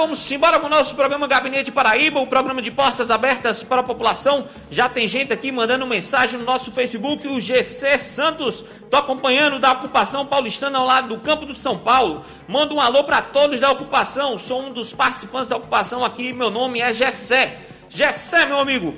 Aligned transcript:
vamos 0.00 0.32
embora 0.32 0.58
com 0.58 0.66
o 0.66 0.70
nosso 0.70 0.94
programa 0.94 1.26
Gabinete 1.26 1.70
Paraíba, 1.70 2.20
o 2.20 2.26
programa 2.26 2.62
de 2.62 2.70
portas 2.70 3.10
abertas 3.10 3.62
para 3.62 3.80
a 3.80 3.84
população. 3.84 4.48
Já 4.70 4.88
tem 4.88 5.06
gente 5.06 5.30
aqui 5.30 5.52
mandando 5.52 5.86
mensagem 5.86 6.40
no 6.40 6.46
nosso 6.46 6.72
Facebook, 6.72 7.28
o 7.28 7.38
GC 7.38 7.98
Santos. 7.98 8.64
Tô 8.88 8.96
acompanhando 8.96 9.58
da 9.58 9.72
ocupação 9.72 10.24
paulistana 10.24 10.78
ao 10.78 10.86
lado 10.86 11.08
do 11.08 11.20
campo 11.20 11.44
do 11.44 11.54
São 11.54 11.76
Paulo. 11.76 12.24
Manda 12.48 12.72
um 12.72 12.80
alô 12.80 13.04
para 13.04 13.20
todos 13.20 13.60
da 13.60 13.70
ocupação. 13.70 14.38
Sou 14.38 14.62
um 14.62 14.72
dos 14.72 14.94
participantes 14.94 15.50
da 15.50 15.58
ocupação 15.58 16.02
aqui. 16.02 16.32
Meu 16.32 16.48
nome 16.48 16.80
é 16.80 16.90
Gessé. 16.94 17.58
Gessé, 17.90 18.46
meu 18.46 18.58
amigo. 18.58 18.94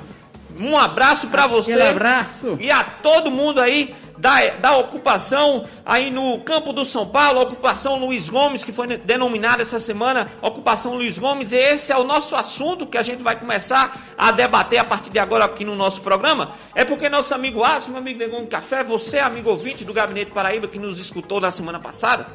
Um 0.56 0.78
abraço 0.78 1.26
para 1.26 1.48
você. 1.48 1.82
Um 1.82 1.90
abraço. 1.90 2.56
E 2.60 2.70
a 2.70 2.84
todo 2.84 3.28
mundo 3.28 3.60
aí 3.60 3.92
da, 4.22 4.50
da 4.50 4.76
ocupação 4.76 5.64
aí 5.84 6.08
no 6.08 6.38
campo 6.42 6.72
do 6.72 6.84
São 6.84 7.04
Paulo, 7.04 7.40
ocupação 7.40 7.98
Luiz 7.98 8.28
Gomes, 8.28 8.62
que 8.62 8.70
foi 8.70 8.86
denominada 8.86 9.62
essa 9.62 9.80
semana, 9.80 10.30
ocupação 10.40 10.94
Luiz 10.94 11.18
Gomes, 11.18 11.50
e 11.50 11.56
esse 11.56 11.90
é 11.90 11.98
o 11.98 12.04
nosso 12.04 12.36
assunto 12.36 12.86
que 12.86 12.96
a 12.96 13.02
gente 13.02 13.20
vai 13.20 13.36
começar 13.36 14.00
a 14.16 14.30
debater 14.30 14.78
a 14.78 14.84
partir 14.84 15.10
de 15.10 15.18
agora 15.18 15.44
aqui 15.44 15.64
no 15.64 15.74
nosso 15.74 16.02
programa. 16.02 16.52
É 16.72 16.84
porque 16.84 17.08
nosso 17.08 17.34
amigo 17.34 17.64
Aço, 17.64 17.90
meu 17.90 17.98
amigo 17.98 18.20
Negão 18.20 18.46
Café, 18.46 18.84
você, 18.84 19.18
amigo 19.18 19.50
ouvinte 19.50 19.84
do 19.84 19.92
Gabinete 19.92 20.30
Paraíba, 20.30 20.68
que 20.68 20.78
nos 20.78 21.00
escutou 21.00 21.40
na 21.40 21.50
semana 21.50 21.80
passada, 21.80 22.28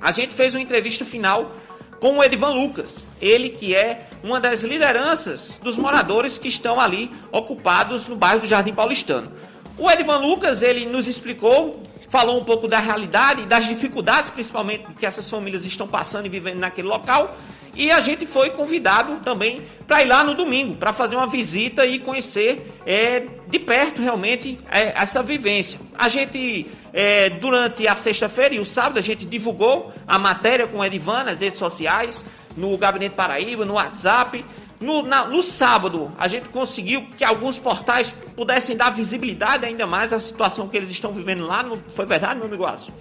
a 0.00 0.10
gente 0.10 0.34
fez 0.34 0.56
uma 0.56 0.60
entrevista 0.60 1.04
final 1.04 1.52
com 2.00 2.18
o 2.18 2.24
Edivan 2.24 2.50
Lucas, 2.50 3.06
ele 3.20 3.48
que 3.48 3.76
é 3.76 4.08
uma 4.24 4.40
das 4.40 4.64
lideranças 4.64 5.60
dos 5.62 5.76
moradores 5.76 6.36
que 6.36 6.48
estão 6.48 6.80
ali 6.80 7.12
ocupados 7.30 8.08
no 8.08 8.16
bairro 8.16 8.40
do 8.40 8.46
Jardim 8.46 8.74
Paulistano. 8.74 9.30
O 9.78 9.90
Edvan 9.90 10.18
Lucas, 10.18 10.62
ele 10.62 10.84
nos 10.86 11.06
explicou, 11.06 11.82
falou 12.08 12.38
um 12.38 12.44
pouco 12.44 12.68
da 12.68 12.78
realidade, 12.78 13.46
das 13.46 13.66
dificuldades, 13.66 14.30
principalmente 14.30 14.84
que 14.98 15.06
essas 15.06 15.28
famílias 15.28 15.64
estão 15.64 15.88
passando 15.88 16.26
e 16.26 16.28
vivendo 16.28 16.58
naquele 16.58 16.88
local. 16.88 17.34
E 17.74 17.90
a 17.90 18.00
gente 18.00 18.26
foi 18.26 18.50
convidado 18.50 19.20
também 19.24 19.62
para 19.86 20.02
ir 20.02 20.06
lá 20.06 20.22
no 20.22 20.34
domingo, 20.34 20.76
para 20.76 20.92
fazer 20.92 21.16
uma 21.16 21.26
visita 21.26 21.86
e 21.86 21.98
conhecer 21.98 22.70
é, 22.84 23.20
de 23.48 23.58
perto 23.58 24.02
realmente 24.02 24.58
é, 24.70 24.92
essa 24.94 25.22
vivência. 25.22 25.80
A 25.96 26.06
gente, 26.06 26.66
é, 26.92 27.30
durante 27.30 27.88
a 27.88 27.96
sexta-feira 27.96 28.54
e 28.54 28.60
o 28.60 28.64
sábado, 28.66 28.98
a 28.98 29.02
gente 29.02 29.24
divulgou 29.24 29.90
a 30.06 30.18
matéria 30.18 30.66
com 30.66 30.78
o 30.80 30.84
Edivan 30.84 31.24
nas 31.24 31.40
redes 31.40 31.58
sociais, 31.58 32.22
no 32.54 32.76
Gabinete 32.76 33.14
Paraíba, 33.14 33.64
no 33.64 33.74
WhatsApp. 33.74 34.44
No, 34.82 35.02
na, 35.02 35.26
no 35.26 35.42
sábado, 35.42 36.12
a 36.18 36.26
gente 36.26 36.48
conseguiu 36.48 37.06
que 37.16 37.24
alguns 37.24 37.56
portais 37.56 38.10
pudessem 38.34 38.76
dar 38.76 38.90
visibilidade 38.90 39.64
ainda 39.64 39.86
mais 39.86 40.12
à 40.12 40.18
situação 40.18 40.68
que 40.68 40.76
eles 40.76 40.90
estão 40.90 41.12
vivendo 41.12 41.46
lá. 41.46 41.62
Não 41.62 41.78
foi 41.94 42.04
verdade, 42.04 42.36
meu 42.36 42.46
amigo 42.46 42.66
Aço? 42.66 42.92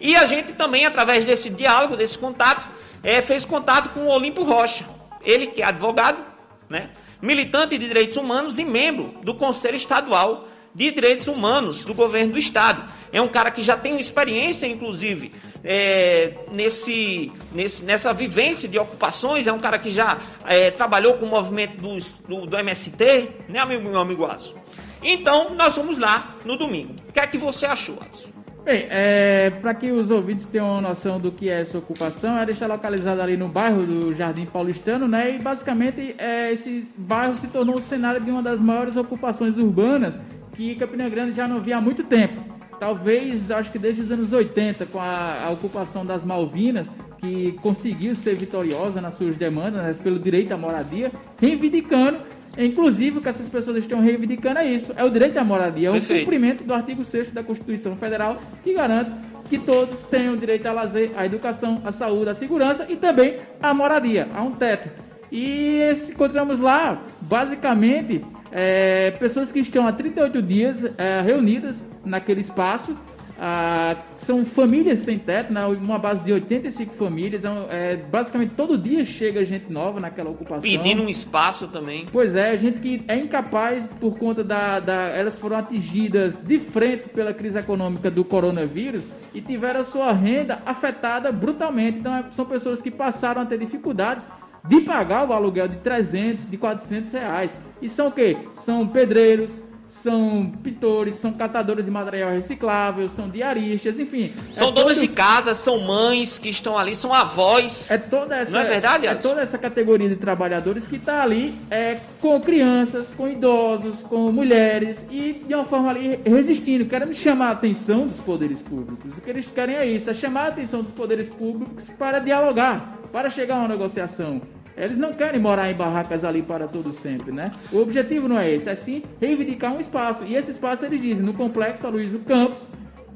E 0.00 0.16
a 0.16 0.24
gente 0.24 0.54
também, 0.54 0.86
através 0.86 1.26
desse 1.26 1.50
diálogo, 1.50 1.96
desse 1.96 2.18
contato, 2.18 2.66
é, 3.02 3.20
fez 3.20 3.44
contato 3.44 3.90
com 3.90 4.00
o 4.00 4.08
Olimpo 4.08 4.42
Rocha. 4.42 4.86
Ele 5.22 5.48
que 5.48 5.60
é 5.60 5.66
advogado, 5.66 6.24
né, 6.68 6.90
militante 7.20 7.76
de 7.76 7.86
direitos 7.86 8.16
humanos 8.16 8.58
e 8.58 8.64
membro 8.64 9.14
do 9.22 9.34
Conselho 9.34 9.76
Estadual 9.76 10.48
de 10.78 10.92
Direitos 10.92 11.26
Humanos 11.26 11.84
do 11.84 11.92
governo 11.92 12.34
do 12.34 12.38
Estado. 12.38 12.84
É 13.12 13.20
um 13.20 13.26
cara 13.26 13.50
que 13.50 13.62
já 13.62 13.76
tem 13.76 13.98
experiência, 13.98 14.64
inclusive, 14.64 15.32
é, 15.64 16.34
nesse, 16.52 17.32
nesse, 17.52 17.84
nessa 17.84 18.12
vivência 18.12 18.68
de 18.68 18.78
ocupações, 18.78 19.48
é 19.48 19.52
um 19.52 19.58
cara 19.58 19.76
que 19.76 19.90
já 19.90 20.16
é, 20.46 20.70
trabalhou 20.70 21.14
com 21.14 21.26
o 21.26 21.28
movimento 21.28 21.78
dos, 21.78 22.20
do, 22.20 22.46
do 22.46 22.56
MST, 22.56 23.28
né, 23.48 23.58
amigo, 23.58 23.88
meu 23.90 23.98
amigo 23.98 24.24
Aço? 24.24 24.54
Então, 25.02 25.52
nós 25.56 25.74
fomos 25.74 25.98
lá 25.98 26.36
no 26.44 26.56
domingo. 26.56 26.94
O 27.08 27.12
que 27.12 27.18
é 27.18 27.26
que 27.26 27.38
você 27.38 27.66
achou, 27.66 27.98
Aço? 28.08 28.28
Bem, 28.64 28.86
é, 28.88 29.50
para 29.50 29.74
que 29.74 29.90
os 29.90 30.12
ouvintes 30.12 30.46
tenham 30.46 30.70
uma 30.70 30.80
noção 30.80 31.18
do 31.18 31.32
que 31.32 31.48
é 31.48 31.60
essa 31.60 31.78
ocupação, 31.78 32.38
ela 32.38 32.50
está 32.50 32.68
localizada 32.68 33.20
ali 33.20 33.36
no 33.36 33.48
bairro 33.48 33.82
do 33.82 34.12
Jardim 34.12 34.44
Paulistano, 34.46 35.08
né? 35.08 35.34
E 35.34 35.42
basicamente 35.42 36.14
é, 36.18 36.52
esse 36.52 36.86
bairro 36.96 37.34
se 37.34 37.48
tornou 37.48 37.76
o 37.76 37.80
cenário 37.80 38.20
de 38.20 38.30
uma 38.30 38.42
das 38.42 38.60
maiores 38.60 38.96
ocupações 38.96 39.56
urbanas 39.56 40.20
que 40.58 40.74
Campina 40.74 41.08
Grande 41.08 41.36
já 41.36 41.46
não 41.46 41.60
via 41.60 41.76
há 41.76 41.80
muito 41.80 42.02
tempo. 42.02 42.42
Talvez, 42.80 43.48
acho 43.48 43.70
que 43.70 43.78
desde 43.78 44.02
os 44.02 44.10
anos 44.10 44.32
80, 44.32 44.86
com 44.86 44.98
a, 44.98 45.44
a 45.44 45.50
ocupação 45.50 46.04
das 46.04 46.24
Malvinas, 46.24 46.90
que 47.18 47.52
conseguiu 47.62 48.14
ser 48.16 48.34
vitoriosa 48.34 49.00
nas 49.00 49.14
suas 49.14 49.34
demandas 49.34 50.00
pelo 50.00 50.18
direito 50.18 50.52
à 50.52 50.56
moradia, 50.56 51.12
reivindicando, 51.40 52.18
inclusive 52.58 53.18
o 53.18 53.20
que 53.20 53.28
essas 53.28 53.48
pessoas 53.48 53.76
estão 53.78 54.00
reivindicando 54.00 54.58
é 54.58 54.66
isso, 54.66 54.92
é 54.96 55.04
o 55.04 55.10
direito 55.10 55.38
à 55.38 55.44
moradia, 55.44 55.88
é 55.88 55.92
o 55.92 56.00
cumprimento 56.00 56.64
do 56.64 56.74
artigo 56.74 57.04
6 57.04 57.30
da 57.30 57.44
Constituição 57.44 57.96
Federal, 57.96 58.40
que 58.64 58.74
garante 58.74 59.12
que 59.48 59.58
todos 59.58 60.02
tenham 60.02 60.34
direito 60.34 60.66
ao 60.66 60.74
lazer, 60.74 61.12
à 61.16 61.24
educação, 61.24 61.80
à 61.84 61.92
saúde, 61.92 62.30
à 62.30 62.34
segurança 62.34 62.84
e 62.88 62.96
também 62.96 63.36
à 63.62 63.72
moradia, 63.72 64.28
a 64.34 64.42
um 64.42 64.50
teto. 64.50 64.90
E 65.30 65.82
encontramos 66.10 66.58
lá, 66.58 67.02
basicamente, 67.28 68.22
é, 68.50 69.10
pessoas 69.12 69.52
que 69.52 69.60
estão 69.60 69.86
há 69.86 69.92
38 69.92 70.42
dias 70.42 70.84
é, 70.96 71.20
reunidas 71.20 71.88
naquele 72.04 72.40
espaço. 72.40 72.96
Ah, 73.40 73.96
são 74.16 74.44
famílias 74.44 74.98
sem 74.98 75.16
teto, 75.16 75.52
né? 75.52 75.64
uma 75.64 75.96
base 75.96 76.24
de 76.24 76.32
85 76.32 76.94
famílias. 76.94 77.44
É, 77.70 77.94
basicamente 77.94 78.54
todo 78.56 78.76
dia 78.76 79.04
chega 79.04 79.44
gente 79.44 79.70
nova 79.70 80.00
naquela 80.00 80.30
ocupação. 80.30 80.60
Pedindo 80.60 81.02
um 81.04 81.08
espaço 81.08 81.68
também. 81.68 82.04
Pois 82.10 82.34
é, 82.34 82.58
gente 82.58 82.80
que 82.80 82.98
é 83.06 83.16
incapaz 83.16 83.88
por 84.00 84.18
conta 84.18 84.42
da, 84.42 84.80
da. 84.80 84.94
Elas 85.10 85.38
foram 85.38 85.56
atingidas 85.56 86.36
de 86.36 86.58
frente 86.58 87.10
pela 87.10 87.32
crise 87.32 87.58
econômica 87.58 88.10
do 88.10 88.24
coronavírus 88.24 89.06
e 89.32 89.40
tiveram 89.40 89.80
a 89.80 89.84
sua 89.84 90.12
renda 90.12 90.60
afetada 90.66 91.30
brutalmente. 91.30 91.98
Então, 91.98 92.12
é, 92.12 92.24
são 92.32 92.44
pessoas 92.44 92.82
que 92.82 92.90
passaram 92.90 93.42
a 93.42 93.46
ter 93.46 93.58
dificuldades 93.58 94.26
de 94.68 94.82
pagar 94.82 95.28
o 95.28 95.32
aluguel 95.32 95.68
de 95.68 95.76
300, 95.78 96.48
de 96.48 96.56
400 96.56 97.12
reais. 97.12 97.54
E 97.80 97.88
são 97.88 98.08
o 98.08 98.12
quê? 98.12 98.36
São 98.56 98.86
pedreiros, 98.86 99.62
são 99.88 100.52
pintores, 100.62 101.16
são 101.16 101.32
catadores 101.32 101.86
de 101.86 101.90
material 101.90 102.30
reciclável, 102.30 103.08
são 103.08 103.28
diaristas, 103.28 103.98
enfim. 103.98 104.32
São 104.52 104.68
é 104.68 104.72
donas 104.72 104.98
todo... 104.98 105.08
de 105.08 105.12
casa, 105.12 105.54
são 105.54 105.80
mães 105.80 106.38
que 106.38 106.48
estão 106.48 106.78
ali, 106.78 106.94
são 106.94 107.12
avós. 107.12 107.90
É 107.90 107.98
toda 107.98 108.36
essa, 108.36 108.50
Não 108.50 108.60
é 108.60 108.64
verdade, 108.64 109.06
É 109.06 109.14
toda 109.14 109.40
essa 109.40 109.58
categoria 109.58 110.08
de 110.08 110.16
trabalhadores 110.16 110.86
que 110.86 110.96
está 110.96 111.22
ali 111.22 111.58
é, 111.70 111.98
com 112.20 112.40
crianças, 112.40 113.14
com 113.14 113.28
idosos, 113.28 114.02
com 114.02 114.30
mulheres 114.30 115.06
e 115.10 115.32
de 115.46 115.54
uma 115.54 115.64
forma 115.64 115.90
ali 115.90 116.20
resistindo, 116.24 116.84
querendo 116.86 117.14
chamar 117.14 117.48
a 117.48 117.52
atenção 117.52 118.06
dos 118.06 118.20
poderes 118.20 118.62
públicos. 118.62 119.16
O 119.16 119.20
que 119.20 119.30
eles 119.30 119.46
querem 119.48 119.76
é 119.76 119.86
isso, 119.86 120.10
é 120.10 120.14
chamar 120.14 120.46
a 120.46 120.48
atenção 120.48 120.82
dos 120.82 120.92
poderes 120.92 121.28
públicos 121.28 121.90
para 121.98 122.18
dialogar, 122.18 122.98
para 123.12 123.30
chegar 123.30 123.56
a 123.56 123.58
uma 123.60 123.68
negociação. 123.68 124.40
Eles 124.78 124.96
não 124.96 125.12
querem 125.12 125.40
morar 125.40 125.70
em 125.70 125.74
barracas 125.74 126.24
ali 126.24 126.42
para 126.42 126.68
todo 126.68 126.92
sempre, 126.92 127.32
né? 127.32 127.52
O 127.72 127.78
objetivo 127.78 128.28
não 128.28 128.38
é 128.38 128.52
esse, 128.52 128.68
é 128.68 128.74
sim 128.74 129.02
reivindicar 129.20 129.74
um 129.74 129.80
espaço. 129.80 130.24
E 130.24 130.36
esse 130.36 130.52
espaço, 130.52 130.84
eles 130.84 131.00
dizem, 131.00 131.24
no 131.24 131.32
Complexo 131.32 131.86
Aloysio 131.86 132.20
Campos, 132.20 132.68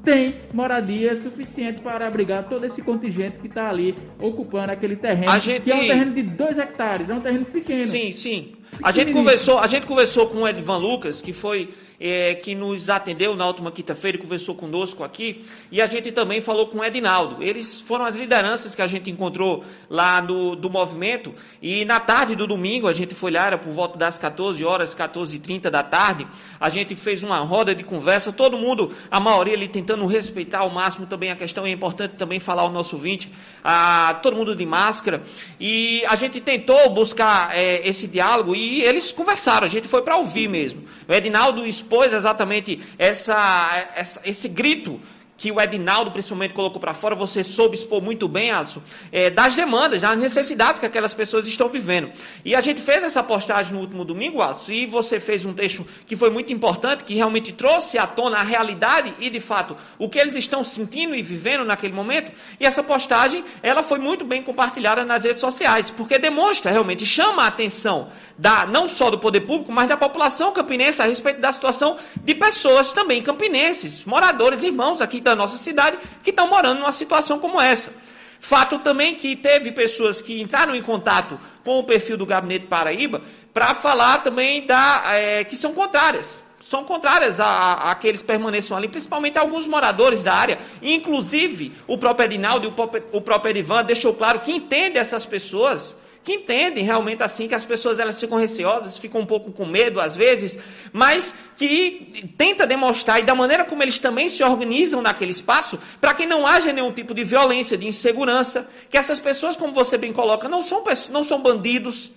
tem 0.03 0.35
moradia 0.53 1.15
suficiente 1.15 1.81
para 1.81 2.05
abrigar 2.05 2.49
todo 2.49 2.65
esse 2.65 2.81
contingente 2.81 3.37
que 3.37 3.47
está 3.47 3.69
ali 3.69 3.95
ocupando 4.21 4.71
aquele 4.71 4.97
terreno, 4.97 5.39
gente... 5.39 5.61
que 5.61 5.71
é 5.71 5.75
um 5.75 5.87
terreno 5.87 6.13
de 6.13 6.23
2 6.23 6.59
hectares, 6.59 7.09
é 7.09 7.13
um 7.13 7.21
terreno 7.21 7.45
pequeno. 7.45 7.87
Sim, 7.87 8.11
sim. 8.11 8.51
A 8.81 8.91
gente 8.91 9.13
conversou, 9.13 9.59
a 9.59 9.67
gente 9.67 9.87
conversou 9.87 10.27
com 10.27 10.39
o 10.39 10.47
Edvan 10.47 10.77
Lucas, 10.77 11.21
que 11.21 11.31
foi 11.31 11.69
é, 11.99 12.35
que 12.35 12.55
nos 12.55 12.89
atendeu 12.89 13.35
na 13.35 13.47
última 13.47 13.71
quinta-feira 13.71 14.17
e 14.17 14.21
conversou 14.21 14.55
conosco 14.55 15.03
aqui. 15.03 15.45
E 15.71 15.81
a 15.81 15.87
gente 15.87 16.11
também 16.11 16.41
falou 16.41 16.67
com 16.67 16.79
o 16.79 16.83
Edinaldo. 16.83 17.41
Eles 17.41 17.79
foram 17.79 18.05
as 18.05 18.15
lideranças 18.15 18.75
que 18.75 18.81
a 18.81 18.87
gente 18.87 19.09
encontrou 19.09 19.63
lá 19.89 20.21
no, 20.21 20.55
do 20.55 20.69
movimento. 20.69 21.33
E 21.61 21.85
na 21.85 21.99
tarde 21.99 22.35
do 22.35 22.45
domingo, 22.45 22.87
a 22.87 22.93
gente 22.93 23.15
foi 23.15 23.31
lá, 23.31 23.47
era 23.47 23.57
por 23.57 23.71
volta 23.71 23.97
das 23.97 24.17
14 24.17 24.63
horas, 24.65 24.93
14h30 24.93 25.69
da 25.69 25.83
tarde. 25.83 26.27
A 26.59 26.69
gente 26.69 26.95
fez 26.95 27.23
uma 27.23 27.37
roda 27.37 27.73
de 27.73 27.83
conversa, 27.83 28.31
todo 28.31 28.57
mundo, 28.57 28.93
a 29.09 29.19
maioria 29.19 29.53
ali 29.53 29.67
tentando 29.67 30.05
respeitar 30.05 30.59
ao 30.59 30.69
máximo 30.69 31.05
também 31.05 31.31
a 31.31 31.35
questão. 31.35 31.65
É 31.65 31.71
importante 31.71 32.15
também 32.15 32.39
falar 32.39 32.63
ao 32.63 32.69
nosso 32.69 32.95
ouvinte, 32.95 33.31
a, 33.63 34.19
todo 34.21 34.35
mundo 34.35 34.55
de 34.55 34.65
máscara. 34.65 35.23
E 35.59 36.03
a 36.07 36.15
gente 36.15 36.41
tentou 36.41 36.89
buscar 36.89 37.55
é, 37.55 37.87
esse 37.87 38.07
diálogo 38.07 38.55
e 38.55 38.81
eles 38.81 39.11
conversaram. 39.11 39.65
A 39.65 39.69
gente 39.69 39.87
foi 39.87 40.01
para 40.01 40.17
ouvir 40.17 40.47
mesmo. 40.47 40.83
O 41.07 41.13
Edinaldo 41.13 41.65
expôs 41.65 41.92
expôs 41.93 42.11
exatamente 42.11 42.81
essa, 42.97 43.91
essa, 43.95 44.21
esse 44.25 44.49
grito 44.49 44.99
que 45.43 45.51
o 45.51 45.59
Edinaldo 45.59 46.09
principalmente 46.09 46.53
colocou 46.53 46.79
para 46.79 46.93
fora, 46.93 47.13
você 47.13 47.43
soube 47.43 47.75
expor 47.75 48.01
muito 48.01 48.29
bem, 48.29 48.49
Alisson, 48.49 48.81
é, 49.11 49.29
das 49.29 49.53
demandas, 49.53 50.01
das 50.01 50.17
necessidades 50.17 50.79
que 50.79 50.85
aquelas 50.85 51.13
pessoas 51.13 51.45
estão 51.45 51.67
vivendo. 51.67 52.13
E 52.45 52.55
a 52.55 52.61
gente 52.61 52.81
fez 52.81 53.03
essa 53.03 53.21
postagem 53.21 53.73
no 53.73 53.81
último 53.81 54.05
domingo, 54.05 54.41
Alisson, 54.41 54.71
e 54.71 54.85
você 54.85 55.19
fez 55.19 55.43
um 55.43 55.51
texto 55.51 55.85
que 56.07 56.15
foi 56.15 56.29
muito 56.29 56.53
importante, 56.53 57.03
que 57.03 57.13
realmente 57.13 57.51
trouxe 57.51 57.97
à 57.97 58.07
tona 58.07 58.37
a 58.37 58.41
realidade 58.41 59.13
e, 59.19 59.29
de 59.29 59.41
fato, 59.41 59.75
o 59.99 60.07
que 60.07 60.17
eles 60.17 60.37
estão 60.37 60.63
sentindo 60.63 61.13
e 61.13 61.21
vivendo 61.21 61.65
naquele 61.65 61.91
momento. 61.91 62.31
E 62.57 62.65
essa 62.65 62.81
postagem, 62.81 63.43
ela 63.61 63.83
foi 63.83 63.99
muito 63.99 64.23
bem 64.23 64.41
compartilhada 64.41 65.03
nas 65.03 65.25
redes 65.25 65.41
sociais, 65.41 65.91
porque 65.91 66.17
demonstra 66.17 66.71
realmente, 66.71 67.05
chama 67.05 67.43
a 67.43 67.47
atenção 67.47 68.07
da, 68.37 68.65
não 68.65 68.87
só 68.87 69.11
do 69.11 69.19
poder 69.19 69.41
público, 69.41 69.73
mas 69.73 69.89
da 69.89 69.97
população 69.97 70.53
campinense 70.53 71.01
a 71.01 71.05
respeito 71.05 71.41
da 71.41 71.51
situação 71.51 71.97
de 72.23 72.33
pessoas 72.33 72.93
também 72.93 73.21
campinenses, 73.21 74.05
moradores, 74.05 74.63
irmãos 74.63 75.01
aqui 75.01 75.19
da 75.35 75.43
nossa 75.43 75.57
cidade, 75.57 75.97
que 76.23 76.29
estão 76.29 76.47
morando 76.47 76.79
numa 76.79 76.91
situação 76.91 77.39
como 77.39 77.59
essa. 77.59 77.91
Fato 78.39 78.79
também 78.79 79.15
que 79.15 79.35
teve 79.35 79.71
pessoas 79.71 80.21
que 80.21 80.41
entraram 80.41 80.75
em 80.75 80.81
contato 80.81 81.39
com 81.63 81.79
o 81.79 81.83
perfil 81.83 82.17
do 82.17 82.25
Gabinete 82.25 82.67
Paraíba 82.67 83.21
para 83.53 83.73
falar 83.73 84.17
também 84.19 84.65
da, 84.65 85.03
é, 85.13 85.43
que 85.43 85.55
são 85.55 85.73
contrárias. 85.73 86.43
São 86.59 86.83
contrárias 86.83 87.39
a, 87.39 87.45
a, 87.45 87.91
a, 87.91 87.95
que 87.95 88.07
eles 88.07 88.21
permaneçam 88.21 88.75
ali, 88.75 88.87
principalmente 88.87 89.37
alguns 89.37 89.67
moradores 89.67 90.23
da 90.23 90.33
área. 90.33 90.57
Inclusive, 90.81 91.73
o 91.87 91.97
próprio 91.97 92.25
Edinaldo 92.25 92.67
e 92.67 92.69
o 92.69 92.71
próprio, 92.71 93.03
o 93.11 93.21
próprio 93.21 93.51
Edivan 93.51 93.83
deixou 93.83 94.13
claro 94.13 94.39
que 94.39 94.51
entende 94.51 94.97
essas 94.97 95.25
pessoas 95.25 95.95
que 96.23 96.33
entendem 96.33 96.83
realmente 96.83 97.21
assim 97.21 97.47
que 97.47 97.55
as 97.55 97.65
pessoas 97.65 97.99
elas 97.99 98.19
ficam 98.19 98.37
receosas, 98.37 98.97
ficam 98.97 99.21
um 99.21 99.25
pouco 99.25 99.51
com 99.51 99.65
medo 99.65 99.99
às 99.99 100.15
vezes, 100.15 100.57
mas 100.91 101.35
que 101.57 102.33
tenta 102.37 102.65
demonstrar 102.65 103.19
e 103.19 103.23
da 103.23 103.35
maneira 103.35 103.65
como 103.65 103.83
eles 103.83 103.99
também 103.99 104.29
se 104.29 104.43
organizam 104.43 105.01
naquele 105.01 105.31
espaço, 105.31 105.77
para 105.99 106.13
que 106.13 106.25
não 106.25 106.47
haja 106.47 106.71
nenhum 106.71 106.91
tipo 106.91 107.13
de 107.13 107.23
violência, 107.23 107.77
de 107.77 107.85
insegurança, 107.85 108.67
que 108.89 108.97
essas 108.97 109.19
pessoas, 109.19 109.55
como 109.55 109.73
você 109.73 109.97
bem 109.97 110.13
coloca, 110.13 110.47
não 110.47 110.63
são 110.63 110.83
não 111.11 111.23
são 111.23 111.41
bandidos, 111.41 112.11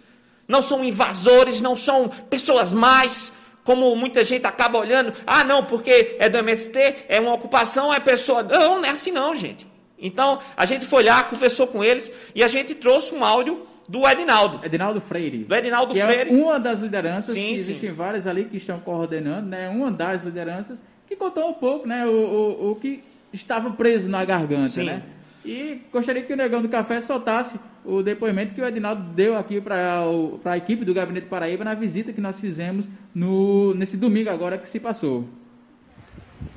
não 0.47 0.63
são 0.63 0.85
invasores, 0.85 1.61
não 1.61 1.75
são 1.75 2.09
pessoas 2.09 2.73
mais, 2.73 3.33
como 3.65 3.95
muita 3.97 4.23
gente 4.23 4.47
acaba 4.47 4.79
olhando, 4.79 5.13
ah, 5.27 5.43
não, 5.43 5.65
porque 5.65 6.17
é 6.21 6.29
do 6.29 6.39
MST, 6.39 7.07
é 7.09 7.19
uma 7.19 7.35
ocupação, 7.35 7.93
é 7.93 7.99
pessoa. 7.99 8.43
Não, 8.45 8.77
não 8.77 8.85
é 8.85 8.91
assim 8.91 9.11
não, 9.11 9.35
gente. 9.35 9.67
Então, 9.99 10.39
a 10.57 10.65
gente 10.65 10.87
foi 10.87 11.03
lá, 11.03 11.25
conversou 11.25 11.67
com 11.67 11.83
eles 11.83 12.13
e 12.35 12.45
a 12.45 12.49
gente 12.49 12.75
trouxe 12.75 13.13
um 13.15 13.25
áudio 13.25 13.67
do 13.89 14.09
Edinaldo. 14.09 14.65
Edinaldo 14.65 15.01
Freire. 15.01 15.45
Do 15.45 15.55
Edinaldo 15.55 15.93
que 15.93 16.01
é 16.01 16.07
Freire. 16.07 16.31
É 16.31 16.33
uma 16.33 16.59
das 16.59 16.81
lideranças, 16.81 17.35
sim, 17.35 17.47
que 17.47 17.53
existem 17.53 17.91
sim. 17.91 17.95
várias 17.97 18.27
ali 18.27 18.45
que 18.45 18.57
estão 18.57 18.79
coordenando, 18.81 19.49
né? 19.49 19.69
Uma 19.69 19.91
das 19.91 20.23
lideranças 20.23 20.83
que 21.07 21.15
contou 21.17 21.49
um 21.49 21.55
pouco, 21.55 21.87
né? 21.87 22.07
O, 22.07 22.11
o, 22.11 22.71
o 22.73 22.77
que 22.77 23.03
estava 23.33 23.71
preso 23.71 24.09
na 24.09 24.25
garganta, 24.25 24.69
sim. 24.69 24.85
né? 24.85 25.03
E 25.45 25.83
gostaria 25.93 26.23
que 26.23 26.33
o 26.33 26.37
Negão 26.37 26.61
do 26.61 26.69
Café 26.69 27.01
soltasse 27.01 27.61
o 27.85 28.03
depoimento 28.03 28.53
que 28.53 28.61
o 28.61 28.67
Edinaldo 28.67 29.03
deu 29.13 29.37
aqui 29.37 29.61
para 29.61 30.03
a 30.45 30.57
equipe 30.57 30.85
do 30.85 30.93
Gabinete 30.93 31.29
Paraíba 31.29 31.65
na 31.65 31.75
visita 31.75 32.13
que 32.13 32.21
nós 32.21 32.41
fizemos 32.41 32.89
no, 33.15 33.73
nesse 33.75 33.97
domingo 33.97 34.29
agora 34.29 34.59
que 34.59 34.69
se 34.69 34.81
passou. 34.81 35.29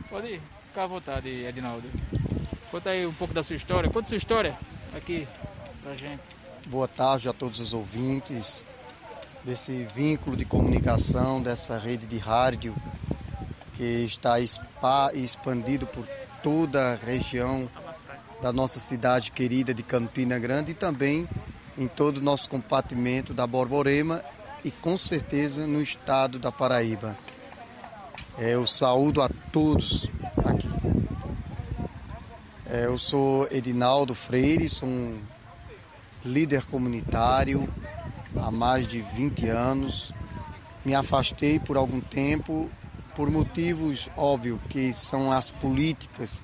Pode 0.10 0.42
ficar 0.70 0.86
à 0.86 0.88
vontade, 0.88 1.30
Edinaldo. 1.30 1.88
Conta 2.72 2.90
aí 2.90 3.06
um 3.06 3.14
pouco 3.14 3.32
da 3.32 3.44
sua 3.44 3.56
história. 3.56 3.90
Conta 3.92 4.08
sua 4.08 4.18
história 4.18 4.56
aqui 4.96 5.28
pra 5.84 5.94
gente. 5.94 6.39
Boa 6.66 6.88
tarde 6.88 7.28
a 7.28 7.34
todos 7.34 7.60
os 7.60 7.74
ouvintes 7.74 8.64
desse 9.44 9.84
vínculo 9.96 10.36
de 10.36 10.46
comunicação, 10.46 11.42
dessa 11.42 11.78
rede 11.78 12.06
de 12.06 12.18
rádio 12.18 12.76
que 13.74 13.84
está 14.04 14.36
expandido 15.14 15.88
por 15.88 16.06
toda 16.44 16.92
a 16.92 16.96
região 16.96 17.70
da 18.42 18.52
nossa 18.52 18.80
cidade 18.80 19.32
querida 19.32 19.74
de 19.74 19.82
Campina 19.82 20.38
Grande 20.38 20.72
e 20.72 20.76
também 20.76 21.28
em 21.78 21.88
todo 21.88 22.18
o 22.18 22.22
nosso 22.22 22.50
compartimento 22.50 23.34
da 23.34 23.48
Borborema 23.48 24.24
e 24.64 24.70
com 24.70 24.98
certeza 24.98 25.66
no 25.66 25.82
estado 25.82 26.38
da 26.38 26.52
Paraíba. 26.52 27.18
É, 28.38 28.54
eu 28.54 28.66
saúdo 28.68 29.22
a 29.22 29.30
todos 29.52 30.10
aqui. 30.46 30.70
É, 32.70 32.86
eu 32.86 32.98
sou 32.98 33.48
Edinaldo 33.50 34.14
Freire, 34.14 34.70
sou 34.70 34.88
um 34.88 35.20
líder 36.24 36.66
comunitário 36.66 37.70
há 38.36 38.52
mais 38.52 38.88
de 38.88 39.02
20 39.02 39.48
anos. 39.48 40.14
Me 40.84 40.94
afastei 40.94 41.60
por 41.60 41.78
algum 41.78 42.02
tempo 42.02 42.70
por 43.16 43.30
motivos 43.30 44.10
óbvios 44.16 44.60
que 44.70 44.94
são 44.94 45.32
as 45.32 45.50
políticas 45.50 46.42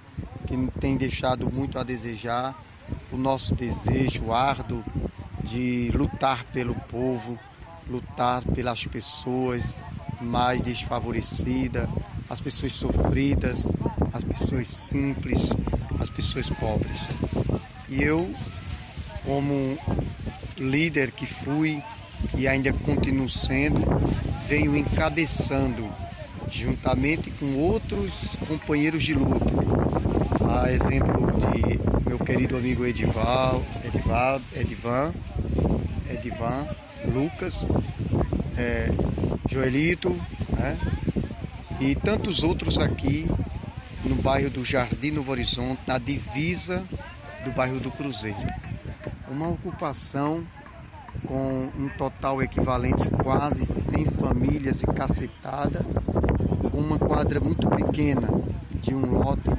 que 0.48 0.56
têm 0.80 0.98
deixado 0.98 1.50
muito 1.50 1.78
a 1.78 1.84
desejar. 1.84 2.56
O 3.12 3.18
nosso 3.18 3.54
desejo 3.54 4.32
árduo 4.32 4.84
de 5.44 5.92
lutar 5.94 6.44
pelo 6.46 6.76
povo, 6.90 7.40
lutar 7.90 8.44
pelas 8.46 8.86
pessoas 8.86 9.76
mais 10.20 10.62
desfavorecidas, 10.62 11.90
as 12.30 12.42
pessoas 12.42 12.72
sofridas, 12.74 13.70
as 14.14 14.24
pessoas 14.24 14.68
simples, 14.70 15.50
as 16.00 16.10
pessoas 16.10 16.50
pobres. 16.50 17.10
E 17.90 18.02
eu, 18.02 18.34
como 19.26 19.78
líder 20.58 21.12
que 21.12 21.26
fui 21.26 21.82
e 22.36 22.48
ainda 22.48 22.72
continuo 22.72 23.30
sendo, 23.30 23.82
venho 24.48 24.78
encabeçando, 24.78 25.90
juntamente 26.50 27.32
com 27.32 27.58
outros 27.58 28.14
companheiros 28.48 29.04
de 29.04 29.14
luta, 29.14 29.52
a 30.50 30.72
exemplo 30.72 31.32
de 31.40 31.80
meu 32.08 32.20
querido 32.20 32.56
amigo 32.56 32.86
Edival, 32.86 33.62
Edival 33.84 34.42
Edivan, 34.54 35.14
Edivan, 36.10 36.68
Lucas, 37.06 37.68
é, 38.58 38.90
Joelito, 39.50 40.16
né? 40.58 40.78
e 41.80 41.96
tantos 41.96 42.44
outros 42.44 42.78
aqui 42.78 43.28
no 44.04 44.16
bairro 44.16 44.50
do 44.50 44.64
Jardim 44.64 45.12
Novo 45.12 45.32
Horizonte, 45.32 45.82
na 45.88 45.98
divisa 45.98 46.84
do 47.44 47.52
bairro 47.52 47.80
do 47.80 47.92
Cruzeiro. 47.92 48.65
Uma 49.28 49.50
ocupação 49.50 50.48
com 51.26 51.72
um 51.78 51.90
total 51.98 52.44
equivalente 52.44 53.10
quase 53.24 53.66
100 53.66 54.06
famílias 54.06 54.84
e 54.84 54.88
cacetada, 54.88 55.84
com 56.72 56.78
uma 56.78 57.00
quadra 57.00 57.40
muito 57.40 57.68
pequena 57.70 58.28
de 58.82 58.94
um 58.94 59.20
lote 59.20 59.50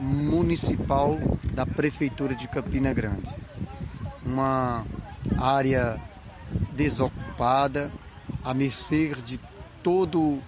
municipal 0.00 1.18
da 1.54 1.64
Prefeitura 1.64 2.34
de 2.34 2.48
Campina 2.48 2.92
Grande. 2.92 3.30
Uma 4.26 4.84
área 5.38 6.00
desocupada, 6.72 7.92
a 8.44 8.52
mercê 8.52 9.14
de 9.24 9.38
todo 9.82 10.42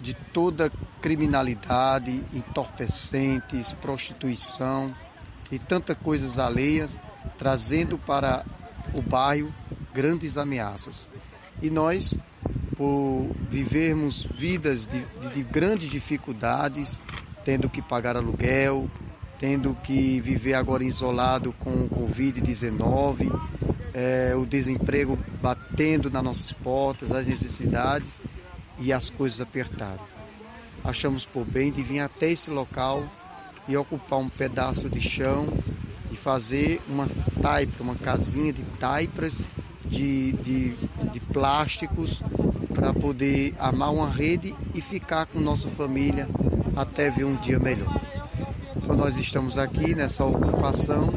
de 0.00 0.14
toda 0.14 0.70
criminalidade, 1.00 2.24
entorpecentes, 2.32 3.72
prostituição 3.72 4.94
e 5.50 5.58
tantas 5.58 5.96
coisas 5.98 6.38
alheias, 6.38 6.98
trazendo 7.36 7.98
para 7.98 8.44
o 8.92 9.02
bairro 9.02 9.52
grandes 9.92 10.36
ameaças. 10.36 11.08
E 11.60 11.70
nós, 11.70 12.18
por 12.76 13.30
vivermos 13.48 14.24
vidas 14.24 14.86
de, 14.86 15.04
de, 15.20 15.28
de 15.28 15.42
grandes 15.42 15.90
dificuldades, 15.90 17.00
tendo 17.44 17.68
que 17.68 17.82
pagar 17.82 18.16
aluguel, 18.16 18.88
tendo 19.38 19.74
que 19.82 20.20
viver 20.20 20.54
agora 20.54 20.84
isolado 20.84 21.52
com 21.52 21.70
o 21.70 21.88
Covid-19, 21.88 23.28
é, 23.94 24.34
o 24.36 24.46
desemprego 24.46 25.18
batendo 25.40 26.10
nas 26.10 26.24
nossas 26.24 26.52
portas, 26.52 27.12
as 27.12 27.26
necessidades, 27.26 28.18
e 28.78 28.92
as 28.92 29.10
coisas 29.10 29.40
apertaram. 29.40 30.04
Achamos 30.82 31.24
por 31.24 31.44
bem 31.44 31.70
de 31.70 31.82
vir 31.82 32.00
até 32.00 32.30
esse 32.30 32.50
local 32.50 33.04
e 33.68 33.76
ocupar 33.76 34.18
um 34.18 34.28
pedaço 34.28 34.88
de 34.88 35.00
chão 35.00 35.46
e 36.12 36.16
fazer 36.16 36.82
uma 36.88 37.08
taipa, 37.40 37.82
uma 37.82 37.94
casinha 37.94 38.52
de 38.52 38.62
taipas 38.78 39.44
de, 39.84 40.32
de, 40.32 40.74
de 41.10 41.20
plásticos 41.20 42.22
para 42.74 42.92
poder 42.92 43.54
armar 43.58 43.92
uma 43.92 44.08
rede 44.08 44.54
e 44.74 44.80
ficar 44.80 45.26
com 45.26 45.40
nossa 45.40 45.68
família 45.68 46.28
até 46.76 47.10
ver 47.10 47.24
um 47.24 47.36
dia 47.36 47.58
melhor. 47.58 48.00
Então 48.76 48.96
nós 48.96 49.16
estamos 49.16 49.56
aqui 49.56 49.94
nessa 49.94 50.24
ocupação, 50.24 51.12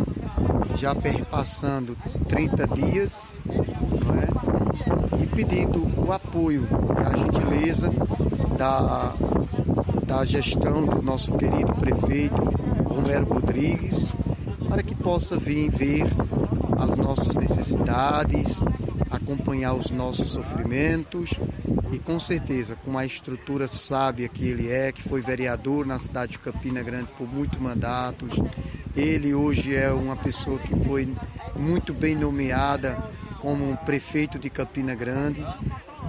já 0.75 0.95
perpassando 0.95 1.97
30 2.27 2.67
dias, 2.67 3.35
é? 3.49 5.23
E 5.23 5.27
pedindo 5.27 5.85
o 5.99 6.11
apoio 6.11 6.67
a 7.05 7.17
gentileza 7.17 7.89
da, 8.57 9.15
da 10.05 10.25
gestão 10.25 10.85
do 10.85 11.01
nosso 11.01 11.31
querido 11.33 11.73
prefeito 11.73 12.41
Romero 12.83 13.25
Rodrigues, 13.25 14.15
para 14.67 14.83
que 14.83 14.95
possa 14.95 15.37
vir 15.37 15.69
ver 15.69 16.05
as 16.77 16.95
nossas 16.97 17.35
necessidades, 17.35 18.61
acompanhar 19.09 19.73
os 19.73 19.91
nossos 19.91 20.29
sofrimentos 20.31 21.31
e 21.91 21.99
com 21.99 22.19
certeza 22.19 22.75
com 22.75 22.97
a 22.97 23.05
estrutura 23.05 23.67
sábia 23.67 24.27
que 24.27 24.47
ele 24.47 24.69
é, 24.69 24.91
que 24.91 25.01
foi 25.01 25.21
vereador 25.21 25.85
na 25.85 25.97
cidade 25.99 26.33
de 26.33 26.39
Campina 26.39 26.83
Grande 26.83 27.09
por 27.17 27.27
muitos 27.27 27.59
mandatos. 27.59 28.39
Ele 28.95 29.33
hoje 29.33 29.75
é 29.75 29.91
uma 29.91 30.15
pessoa 30.15 30.59
que 30.59 30.75
foi 30.83 31.07
muito 31.55 31.93
bem 31.93 32.15
nomeada 32.15 32.97
como 33.39 33.77
prefeito 33.77 34.39
de 34.39 34.49
Campina 34.49 34.95
Grande 34.95 35.45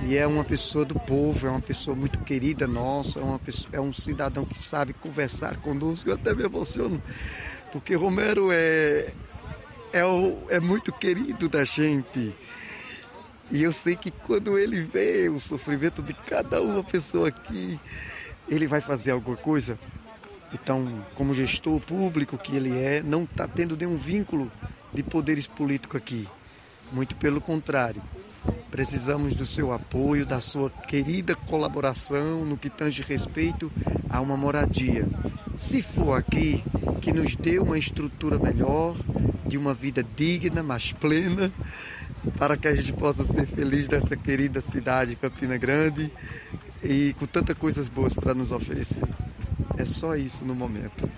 e 0.03 0.17
é 0.17 0.27
uma 0.27 0.45
pessoa 0.45 0.85
do 0.85 0.95
povo, 0.95 1.47
é 1.47 1.51
uma 1.51 1.61
pessoa 1.61 1.97
muito 1.97 2.21
querida 2.21 2.67
nossa, 2.67 3.21
é, 3.21 3.39
pessoa, 3.39 3.71
é 3.73 3.81
um 3.81 3.93
cidadão 3.93 4.45
que 4.45 4.59
sabe 4.59 4.93
conversar 4.93 5.57
conosco. 5.59 6.09
Eu 6.09 6.15
até 6.15 6.35
me 6.35 6.45
emociono, 6.45 7.03
porque 7.77 7.95
Romero 7.95 8.49
é, 8.51 9.13
é, 9.93 10.03
o, 10.03 10.47
é 10.49 10.59
muito 10.59 10.91
querido 10.91 11.47
da 11.47 11.63
gente. 11.63 12.35
E 13.51 13.63
eu 13.63 13.71
sei 13.71 13.95
que 13.95 14.11
quando 14.11 14.57
ele 14.57 14.81
vê 14.81 15.29
o 15.29 15.39
sofrimento 15.39 16.03
de 16.03 16.15
cada 16.15 16.63
uma 16.63 16.83
pessoa 16.83 17.29
aqui, 17.29 17.79
ele 18.49 18.67
vai 18.67 18.81
fazer 18.81 19.11
alguma 19.11 19.37
coisa. 19.37 19.79
Então, 20.55 21.05
como 21.15 21.35
gestor 21.35 21.79
público 21.81 22.39
que 22.39 22.57
ele 22.57 22.79
é, 22.79 23.03
não 23.03 23.25
está 23.25 23.47
tendo 23.47 23.77
nenhum 23.77 23.99
vínculo 23.99 24.51
de 24.95 25.03
poderes 25.03 25.47
políticos 25.47 26.01
aqui. 26.01 26.27
Muito 26.91 27.15
pelo 27.17 27.43
contrário. 27.43 28.03
Precisamos 28.71 29.37
do 29.37 29.45
seu 29.45 29.71
apoio, 29.71 30.25
da 30.25 30.41
sua 30.41 30.71
querida 30.71 31.35
colaboração 31.35 32.43
no 32.47 32.57
que 32.57 32.71
tange 32.71 33.03
respeito 33.03 33.71
a 34.09 34.21
uma 34.23 34.37
moradia. 34.37 35.07
Se 35.55 35.83
for 35.83 36.15
aqui, 36.15 36.65
que 37.01 37.13
nos 37.13 37.37
dê 37.37 37.59
uma 37.59 37.79
estrutura 37.79 38.39
melhor, 38.39 38.97
de 39.47 39.57
uma 39.57 39.75
vida 39.75 40.03
digna, 40.03 40.63
mais 40.63 40.93
plena, 40.93 41.53
para 42.37 42.57
que 42.57 42.67
a 42.67 42.75
gente 42.75 42.93
possa 42.93 43.25
ser 43.25 43.47
feliz 43.47 43.87
dessa 43.89 44.17
querida 44.17 44.61
cidade 44.61 45.17
Campina 45.17 45.57
Grande 45.57 46.11
e 46.83 47.15
com 47.19 47.27
tantas 47.27 47.57
coisas 47.57 47.89
boas 47.89 48.13
para 48.13 48.35
nos 48.35 48.53
oferecer. 48.53 49.03
É 49.79 49.85
só 49.85 50.15
isso 50.15 50.45
no 50.45 50.55
momento. 50.55 51.09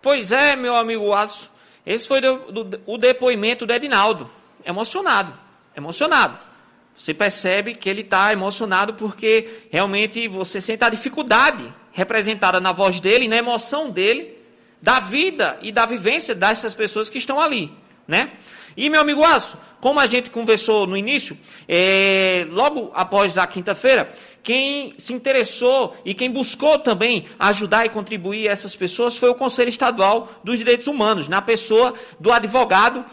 Pois 0.00 0.32
é, 0.32 0.54
meu 0.56 0.76
amigo 0.76 1.12
Aço. 1.12 1.50
Esse 1.84 2.06
foi 2.06 2.20
do, 2.20 2.52
do, 2.52 2.80
o 2.86 2.98
depoimento 2.98 3.66
do 3.66 3.72
Edinaldo. 3.72 4.30
Emocionado. 4.64 5.32
Emocionado. 5.74 6.47
Você 6.98 7.14
percebe 7.14 7.76
que 7.76 7.88
ele 7.88 8.00
está 8.00 8.32
emocionado 8.32 8.92
porque 8.94 9.66
realmente 9.70 10.26
você 10.26 10.60
sente 10.60 10.82
a 10.82 10.88
dificuldade 10.88 11.72
representada 11.92 12.58
na 12.58 12.72
voz 12.72 13.00
dele, 13.00 13.28
na 13.28 13.36
emoção 13.36 13.88
dele, 13.88 14.36
da 14.82 14.98
vida 14.98 15.56
e 15.62 15.70
da 15.70 15.86
vivência 15.86 16.34
dessas 16.34 16.74
pessoas 16.74 17.08
que 17.08 17.16
estão 17.16 17.38
ali, 17.38 17.70
né? 18.06 18.32
E, 18.76 18.90
meu 18.90 19.00
amigo 19.00 19.24
Aço, 19.24 19.56
como 19.80 20.00
a 20.00 20.06
gente 20.06 20.28
conversou 20.28 20.88
no 20.88 20.96
início, 20.96 21.38
é, 21.68 22.44
logo 22.50 22.90
após 22.92 23.38
a 23.38 23.46
quinta-feira, 23.46 24.12
quem 24.42 24.94
se 24.98 25.12
interessou 25.12 25.96
e 26.04 26.14
quem 26.14 26.28
buscou 26.28 26.80
também 26.80 27.26
ajudar 27.38 27.86
e 27.86 27.90
contribuir 27.90 28.48
essas 28.48 28.74
pessoas 28.74 29.16
foi 29.16 29.28
o 29.28 29.36
Conselho 29.36 29.68
Estadual 29.68 30.28
dos 30.42 30.58
Direitos 30.58 30.88
Humanos, 30.88 31.28
na 31.28 31.40
pessoa 31.40 31.94
do 32.18 32.32
advogado 32.32 33.04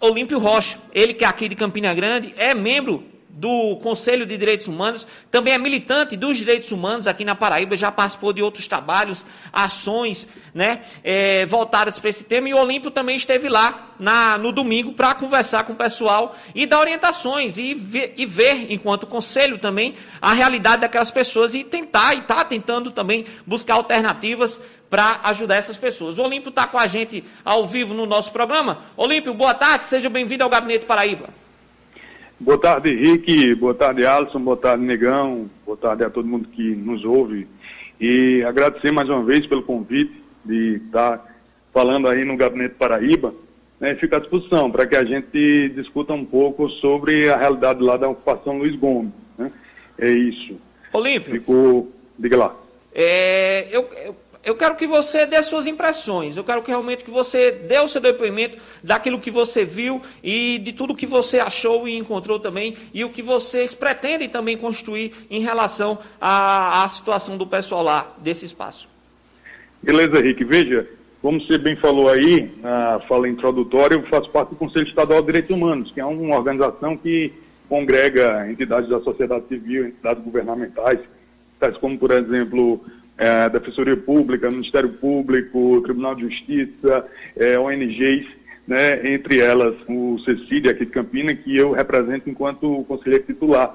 Olímpio 0.00 0.38
Rocha. 0.38 0.78
Ele 0.94 1.12
que 1.12 1.24
é 1.24 1.28
aqui 1.28 1.46
de 1.46 1.54
Campina 1.54 1.92
Grande, 1.92 2.34
é 2.38 2.54
membro 2.54 3.12
do 3.34 3.76
Conselho 3.82 4.24
de 4.24 4.36
Direitos 4.36 4.68
Humanos, 4.68 5.06
também 5.30 5.52
é 5.52 5.58
militante 5.58 6.16
dos 6.16 6.38
direitos 6.38 6.70
humanos 6.70 7.06
aqui 7.06 7.24
na 7.24 7.34
Paraíba, 7.34 7.76
já 7.76 7.90
participou 7.90 8.32
de 8.32 8.40
outros 8.42 8.68
trabalhos, 8.68 9.24
ações 9.52 10.28
né, 10.54 10.82
é, 11.02 11.44
voltadas 11.46 11.98
para 11.98 12.10
esse 12.10 12.24
tema, 12.24 12.48
e 12.48 12.54
o 12.54 12.58
Olímpio 12.58 12.90
também 12.90 13.16
esteve 13.16 13.48
lá 13.48 13.90
na, 13.98 14.38
no 14.38 14.52
domingo 14.52 14.92
para 14.92 15.14
conversar 15.14 15.64
com 15.64 15.72
o 15.72 15.76
pessoal 15.76 16.36
e 16.54 16.64
dar 16.64 16.80
orientações 16.80 17.58
e 17.58 17.74
ver, 17.74 18.14
e 18.16 18.24
ver, 18.24 18.72
enquanto 18.72 19.06
conselho 19.06 19.58
também, 19.58 19.94
a 20.22 20.32
realidade 20.32 20.82
daquelas 20.82 21.10
pessoas 21.10 21.54
e 21.54 21.64
tentar, 21.64 22.14
e 22.14 22.18
está 22.18 22.44
tentando 22.44 22.90
também 22.90 23.24
buscar 23.44 23.74
alternativas 23.74 24.60
para 24.88 25.20
ajudar 25.24 25.56
essas 25.56 25.76
pessoas. 25.76 26.18
O 26.18 26.22
Olímpio 26.22 26.50
está 26.50 26.68
com 26.68 26.78
a 26.78 26.86
gente 26.86 27.24
ao 27.44 27.66
vivo 27.66 27.94
no 27.94 28.06
nosso 28.06 28.32
programa. 28.32 28.82
Olímpio, 28.96 29.34
boa 29.34 29.52
tarde, 29.52 29.88
seja 29.88 30.08
bem-vindo 30.08 30.44
ao 30.44 30.50
Gabinete 30.50 30.86
Paraíba. 30.86 31.43
Boa 32.40 32.58
tarde, 32.58 32.90
Henrique. 32.90 33.54
Boa 33.54 33.74
tarde, 33.74 34.04
Alisson. 34.04 34.40
Boa 34.40 34.56
tarde, 34.56 34.84
Negão. 34.84 35.48
Boa 35.64 35.76
tarde 35.76 36.04
a 36.04 36.10
todo 36.10 36.26
mundo 36.26 36.48
que 36.48 36.74
nos 36.74 37.04
ouve. 37.04 37.46
E 38.00 38.42
agradecer 38.42 38.90
mais 38.90 39.08
uma 39.08 39.22
vez 39.22 39.46
pelo 39.46 39.62
convite 39.62 40.20
de 40.44 40.80
estar 40.84 41.24
falando 41.72 42.08
aí 42.08 42.24
no 42.24 42.36
Gabinete 42.36 42.74
Paraíba. 42.74 43.32
Né, 43.80 43.94
fica 43.94 44.16
à 44.16 44.20
disposição 44.20 44.70
para 44.70 44.86
que 44.86 44.96
a 44.96 45.04
gente 45.04 45.68
discuta 45.70 46.12
um 46.12 46.24
pouco 46.24 46.68
sobre 46.68 47.28
a 47.28 47.36
realidade 47.36 47.82
lá 47.82 47.96
da 47.96 48.08
ocupação 48.08 48.58
Luiz 48.58 48.76
Gomes. 48.76 49.12
Né? 49.38 49.50
É 49.98 50.10
isso. 50.10 50.56
Olímpio. 50.92 51.32
Ficou. 51.32 51.92
Diga 52.18 52.36
lá. 52.36 52.54
É, 52.94 53.66
eu, 53.70 53.88
eu 54.04 54.14
eu 54.44 54.54
quero 54.54 54.76
que 54.76 54.86
você 54.86 55.26
dê 55.26 55.42
suas 55.42 55.66
impressões. 55.66 56.36
Eu 56.36 56.44
quero 56.44 56.62
que 56.62 56.70
realmente 56.70 57.02
que 57.02 57.10
você 57.10 57.50
dê 57.50 57.78
o 57.78 57.88
seu 57.88 58.00
depoimento 58.00 58.58
daquilo 58.82 59.18
que 59.18 59.30
você 59.30 59.64
viu 59.64 60.02
e 60.22 60.58
de 60.58 60.72
tudo 60.72 60.94
que 60.94 61.06
você 61.06 61.40
achou 61.40 61.88
e 61.88 61.96
encontrou 61.96 62.38
também 62.38 62.76
e 62.92 63.04
o 63.04 63.10
que 63.10 63.22
vocês 63.22 63.74
pretendem 63.74 64.28
também 64.28 64.56
construir 64.56 65.12
em 65.30 65.40
relação 65.40 65.98
à, 66.20 66.84
à 66.84 66.88
situação 66.88 67.36
do 67.36 67.46
pessoal 67.46 67.82
lá 67.82 68.14
desse 68.18 68.44
espaço. 68.44 68.88
Beleza, 69.82 70.18
Henrique. 70.18 70.44
Veja, 70.44 70.88
como 71.20 71.40
você 71.40 71.56
bem 71.56 71.76
falou 71.76 72.08
aí, 72.08 72.52
na 72.60 73.00
fala 73.08 73.28
introdutória, 73.28 73.94
eu 73.94 74.02
faço 74.02 74.28
parte 74.30 74.50
do 74.50 74.56
Conselho 74.56 74.86
Estadual 74.86 75.20
de 75.20 75.26
Direitos 75.26 75.56
Humanos, 75.56 75.90
que 75.90 76.00
é 76.00 76.04
uma 76.04 76.36
organização 76.36 76.96
que 76.96 77.32
congrega 77.68 78.50
entidades 78.50 78.90
da 78.90 79.00
sociedade 79.00 79.48
civil, 79.48 79.86
entidades 79.86 80.22
governamentais, 80.22 81.00
tais 81.58 81.76
como, 81.78 81.98
por 81.98 82.10
exemplo, 82.10 82.84
é, 83.16 83.48
Defensoria 83.48 83.96
Pública, 83.96 84.50
Ministério 84.50 84.90
Público, 84.90 85.80
Tribunal 85.82 86.14
de 86.14 86.22
Justiça, 86.22 87.04
é, 87.36 87.58
ONGs, 87.58 88.26
né, 88.66 89.12
entre 89.12 89.40
elas 89.40 89.74
o 89.88 90.18
CECID 90.24 90.68
aqui 90.68 90.86
de 90.86 90.90
Campina, 90.90 91.34
que 91.34 91.56
eu 91.56 91.72
represento 91.72 92.28
enquanto 92.30 92.84
conselheiro 92.88 93.24
titular 93.24 93.74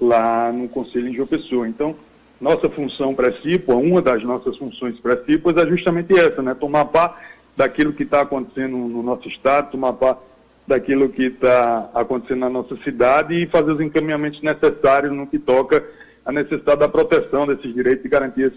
lá 0.00 0.50
no 0.52 0.68
Conselho 0.68 1.08
em 1.08 1.14
João 1.14 1.28
Pessoa. 1.28 1.68
Então, 1.68 1.94
nossa 2.40 2.68
função 2.68 3.14
pré-CIPA, 3.14 3.74
uma 3.74 4.02
das 4.02 4.24
nossas 4.24 4.56
funções 4.56 4.98
pré-CIPAs 4.98 5.56
é 5.58 5.66
justamente 5.66 6.18
essa, 6.18 6.42
né, 6.42 6.54
tomar 6.54 6.86
par 6.86 7.20
daquilo 7.56 7.92
que 7.92 8.02
está 8.02 8.22
acontecendo 8.22 8.76
no 8.76 9.02
nosso 9.02 9.28
estado, 9.28 9.70
tomar 9.70 9.92
par 9.92 10.18
daquilo 10.66 11.08
que 11.08 11.24
está 11.24 11.90
acontecendo 11.94 12.40
na 12.40 12.50
nossa 12.50 12.76
cidade 12.76 13.34
e 13.34 13.46
fazer 13.46 13.72
os 13.72 13.80
encaminhamentos 13.80 14.40
necessários 14.42 15.12
no 15.12 15.26
que 15.26 15.38
toca 15.38 15.84
a 16.24 16.32
necessidade 16.32 16.80
da 16.80 16.88
proteção 16.88 17.46
desses 17.46 17.74
direitos 17.74 18.04
e 18.04 18.08
garantias 18.08 18.52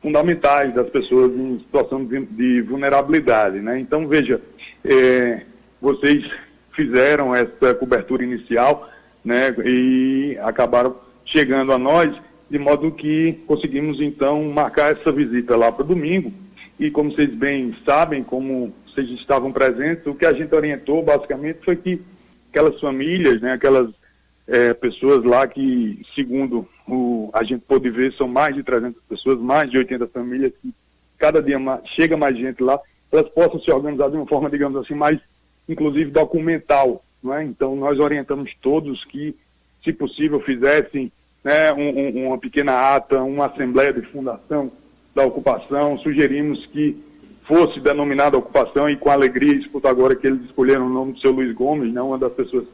fundamentais 0.00 0.74
das 0.74 0.88
pessoas 0.88 1.32
em 1.34 1.58
situação 1.58 2.04
de, 2.04 2.24
de 2.26 2.62
vulnerabilidade. 2.62 3.60
Né? 3.60 3.78
Então, 3.80 4.06
veja, 4.06 4.40
é, 4.84 5.42
vocês 5.80 6.30
fizeram 6.72 7.34
essa 7.34 7.74
cobertura 7.74 8.22
inicial 8.22 8.88
né, 9.24 9.54
e 9.64 10.38
acabaram 10.40 10.94
chegando 11.24 11.72
a 11.72 11.78
nós, 11.78 12.14
de 12.48 12.58
modo 12.58 12.90
que 12.90 13.40
conseguimos, 13.46 14.00
então, 14.00 14.42
marcar 14.44 14.92
essa 14.92 15.12
visita 15.12 15.56
lá 15.56 15.70
para 15.70 15.84
domingo. 15.84 16.32
E 16.78 16.90
como 16.90 17.10
vocês 17.10 17.30
bem 17.34 17.74
sabem, 17.84 18.22
como 18.22 18.72
vocês 18.86 19.10
estavam 19.10 19.52
presentes, 19.52 20.06
o 20.06 20.14
que 20.14 20.24
a 20.24 20.32
gente 20.32 20.54
orientou, 20.54 21.02
basicamente, 21.02 21.58
foi 21.64 21.76
que 21.76 22.00
aquelas 22.50 22.80
famílias, 22.80 23.40
né, 23.40 23.52
aquelas 23.52 23.90
é, 24.48 24.72
pessoas 24.72 25.22
lá 25.24 25.46
que, 25.46 26.04
segundo 26.14 26.66
o, 26.88 27.28
a 27.34 27.44
gente 27.44 27.64
pôde 27.66 27.90
ver, 27.90 28.14
são 28.14 28.26
mais 28.26 28.54
de 28.54 28.62
300 28.62 29.02
pessoas, 29.02 29.38
mais 29.38 29.70
de 29.70 29.76
80 29.76 30.06
famílias, 30.06 30.52
que 30.60 30.72
cada 31.18 31.42
dia 31.42 31.58
mais, 31.58 31.86
chega 31.86 32.16
mais 32.16 32.36
gente 32.36 32.62
lá, 32.62 32.80
elas 33.12 33.28
possam 33.28 33.60
se 33.60 33.70
organizar 33.70 34.08
de 34.08 34.16
uma 34.16 34.26
forma, 34.26 34.48
digamos 34.48 34.78
assim, 34.78 34.94
mais, 34.94 35.20
inclusive, 35.68 36.10
documental. 36.10 37.04
Não 37.22 37.34
é? 37.34 37.44
Então, 37.44 37.76
nós 37.76 37.98
orientamos 37.98 38.54
todos 38.62 39.04
que, 39.04 39.36
se 39.84 39.92
possível, 39.92 40.40
fizessem 40.40 41.12
né, 41.44 41.72
um, 41.72 41.98
um, 41.98 42.26
uma 42.28 42.38
pequena 42.38 42.94
ata, 42.94 43.22
uma 43.22 43.46
assembleia 43.46 43.92
de 43.92 44.02
fundação 44.02 44.72
da 45.14 45.24
ocupação, 45.24 45.98
sugerimos 45.98 46.64
que 46.66 46.96
fosse 47.44 47.80
denominada 47.80 48.36
ocupação 48.36 48.88
e 48.88 48.96
com 48.96 49.10
alegria 49.10 49.54
escuto 49.54 49.88
agora 49.88 50.14
que 50.14 50.26
eles 50.26 50.44
escolheram 50.44 50.86
o 50.86 50.90
nome 50.90 51.14
do 51.14 51.20
seu 51.20 51.32
Luiz 51.32 51.52
Gomes, 51.54 51.92
não 51.92 52.08
uma 52.08 52.18
das 52.18 52.32
pessoas 52.32 52.64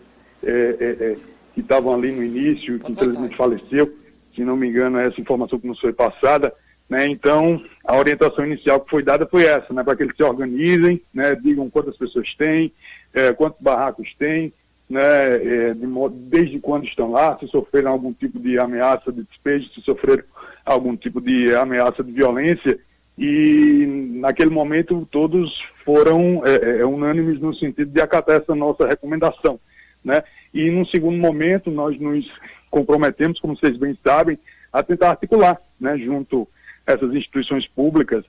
é, 0.43 0.51
é, 0.51 1.05
é, 1.05 1.17
que 1.55 1.61
estavam 1.61 1.95
ali 1.95 2.11
no 2.13 2.23
início, 2.23 2.79
que 2.81 2.93
infelizmente 2.93 3.37
faleceu, 3.37 3.93
se 4.35 4.43
não 4.43 4.57
me 4.57 4.69
engano, 4.69 4.99
essa 4.99 5.21
informação 5.21 5.59
que 5.59 5.67
nos 5.67 5.81
foi 5.81 5.93
passada. 5.93 6.53
Né? 6.91 7.09
Então, 7.09 7.63
a 7.85 7.97
orientação 7.97 8.45
inicial 8.45 8.81
que 8.81 8.91
foi 8.91 9.03
dada 9.03 9.27
foi 9.27 9.45
essa, 9.45 9.73
né? 9.73 9.83
para 9.83 9.97
que 9.97 10.03
eles 10.03 10.17
se 10.17 10.23
organizem, 10.23 11.01
né? 11.15 11.35
digam 11.35 11.71
quantas 11.71 11.97
pessoas 11.97 12.35
têm, 12.35 12.73
é, 13.15 13.33
quantos 13.33 13.61
barracos 13.61 14.13
têm, 14.19 14.53
né? 14.89 15.71
É, 15.71 15.75
de 15.75 15.87
modo, 15.87 16.15
desde 16.15 16.59
quando 16.59 16.85
estão 16.85 17.11
lá, 17.11 17.37
se 17.39 17.47
sofreram 17.47 17.93
algum 17.93 18.13
tipo 18.13 18.39
de 18.39 18.59
ameaça 18.59 19.11
de 19.11 19.23
despejo, 19.23 19.71
se 19.71 19.81
sofreram 19.81 20.25
algum 20.65 20.97
tipo 20.97 21.21
de 21.21 21.55
ameaça 21.55 22.03
de 22.03 22.13
violência. 22.13 22.79
E 23.17 23.87
naquele 24.17 24.51
momento 24.51 25.07
todos 25.11 25.65
foram 25.85 26.43
é, 26.45 26.81
é 26.81 26.85
unânimes 26.85 27.41
no 27.41 27.55
sentido 27.55 27.91
de 27.91 28.01
acatar 28.01 28.37
essa 28.37 28.55
nossa 28.55 28.87
recomendação. 28.87 29.59
Né? 30.05 30.23
E, 30.53 30.71
num 30.71 30.85
segundo 30.85 31.17
momento, 31.17 31.71
nós 31.71 31.99
nos 31.99 32.31
comprometemos, 32.71 33.41
como 33.41 33.57
vocês 33.57 33.77
bem 33.77 33.97
sabem, 34.03 34.39
a 34.73 34.83
tentar 34.83 35.11
articular, 35.11 35.57
né, 35.81 35.97
junto 35.97 36.49
a 36.87 36.93
essas 36.93 37.15
instituições 37.15 37.67
públicas, 37.67 38.25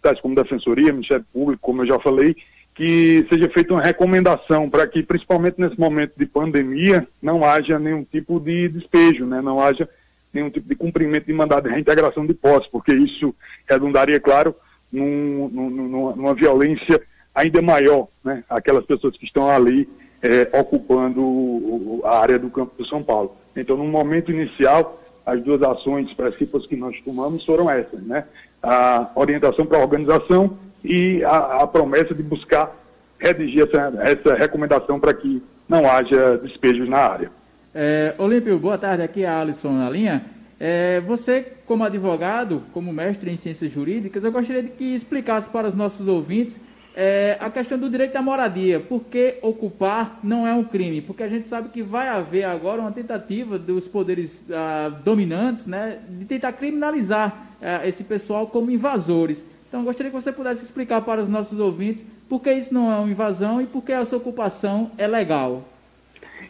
tais 0.00 0.18
como 0.20 0.34
Defensoria, 0.34 0.92
Ministério 0.92 1.24
Público, 1.32 1.62
como 1.62 1.82
eu 1.82 1.86
já 1.86 2.00
falei, 2.00 2.34
que 2.74 3.26
seja 3.28 3.48
feita 3.50 3.74
uma 3.74 3.82
recomendação 3.82 4.70
para 4.70 4.86
que, 4.86 5.02
principalmente 5.02 5.60
nesse 5.60 5.78
momento 5.78 6.14
de 6.16 6.24
pandemia, 6.24 7.06
não 7.22 7.44
haja 7.44 7.78
nenhum 7.78 8.02
tipo 8.02 8.40
de 8.40 8.68
despejo, 8.68 9.26
né, 9.26 9.42
não 9.42 9.60
haja 9.60 9.86
nenhum 10.32 10.48
tipo 10.48 10.68
de 10.68 10.74
cumprimento 10.74 11.26
de 11.26 11.32
mandado 11.32 11.68
de 11.68 11.74
reintegração 11.74 12.24
de 12.24 12.32
posse, 12.32 12.70
porque 12.70 12.94
isso 12.94 13.34
redundaria, 13.68 14.18
claro, 14.18 14.54
num, 14.90 15.48
num, 15.48 15.70
numa, 16.16 16.34
violência 16.34 17.00
ainda 17.34 17.60
maior, 17.60 18.08
né, 18.24 18.42
aquelas 18.48 18.86
pessoas 18.86 19.16
que 19.16 19.24
estão 19.24 19.50
ali 19.50 19.88
é, 20.22 20.48
ocupando 20.58 22.00
a 22.04 22.18
área 22.18 22.38
do 22.38 22.50
campo 22.50 22.72
do 22.76 22.84
São 22.84 23.02
Paulo. 23.02 23.36
Então, 23.56 23.76
no 23.76 23.84
momento 23.84 24.30
inicial, 24.30 25.00
as 25.24 25.42
duas 25.42 25.62
ações 25.62 26.12
principais 26.12 26.66
que 26.66 26.76
nós 26.76 26.98
tomamos 27.04 27.44
foram 27.44 27.70
essas, 27.70 28.02
né? 28.02 28.24
A 28.62 29.10
orientação 29.14 29.64
para 29.64 29.78
a 29.78 29.82
organização 29.82 30.56
e 30.84 31.22
a, 31.24 31.62
a 31.62 31.66
promessa 31.66 32.14
de 32.14 32.22
buscar 32.22 32.74
redigir 33.18 33.64
essa, 33.64 33.92
essa 34.02 34.34
recomendação 34.34 34.98
para 34.98 35.12
que 35.14 35.42
não 35.68 35.90
haja 35.90 36.36
despejos 36.38 36.88
na 36.88 36.98
área. 36.98 37.30
É, 37.74 38.14
Olímpio, 38.18 38.58
boa 38.58 38.76
tarde. 38.76 39.02
Aqui 39.02 39.22
é 39.22 39.28
a 39.28 39.40
Alisson 39.40 39.72
na 39.72 39.88
linha. 39.88 40.24
É, 40.58 41.00
você, 41.00 41.46
como 41.66 41.84
advogado, 41.84 42.62
como 42.72 42.92
mestre 42.92 43.30
em 43.30 43.36
ciências 43.36 43.70
jurídicas, 43.70 44.24
eu 44.24 44.32
gostaria 44.32 44.62
de 44.62 44.70
que 44.70 44.94
explicasse 44.94 45.48
para 45.48 45.68
os 45.68 45.74
nossos 45.74 46.06
ouvintes 46.06 46.58
é, 46.94 47.36
a 47.40 47.50
questão 47.50 47.78
do 47.78 47.88
direito 47.88 48.16
à 48.16 48.22
moradia. 48.22 48.80
Por 48.80 49.00
que 49.04 49.36
ocupar 49.42 50.18
não 50.22 50.46
é 50.46 50.54
um 50.54 50.64
crime? 50.64 51.00
Porque 51.00 51.22
a 51.22 51.28
gente 51.28 51.48
sabe 51.48 51.68
que 51.68 51.82
vai 51.82 52.08
haver 52.08 52.44
agora 52.44 52.80
uma 52.80 52.92
tentativa 52.92 53.58
dos 53.58 53.86
poderes 53.86 54.44
ah, 54.50 54.90
dominantes 55.04 55.66
né, 55.66 55.98
de 56.08 56.24
tentar 56.24 56.52
criminalizar 56.52 57.46
ah, 57.62 57.86
esse 57.86 58.04
pessoal 58.04 58.46
como 58.46 58.70
invasores. 58.70 59.44
Então, 59.68 59.84
gostaria 59.84 60.10
que 60.10 60.20
você 60.20 60.32
pudesse 60.32 60.64
explicar 60.64 61.00
para 61.02 61.22
os 61.22 61.28
nossos 61.28 61.58
ouvintes 61.60 62.04
por 62.28 62.42
que 62.42 62.52
isso 62.52 62.74
não 62.74 62.90
é 62.90 62.96
uma 62.96 63.08
invasão 63.08 63.60
e 63.60 63.66
por 63.66 63.82
que 63.82 63.92
essa 63.92 64.16
ocupação 64.16 64.90
é 64.98 65.06
legal. 65.06 65.62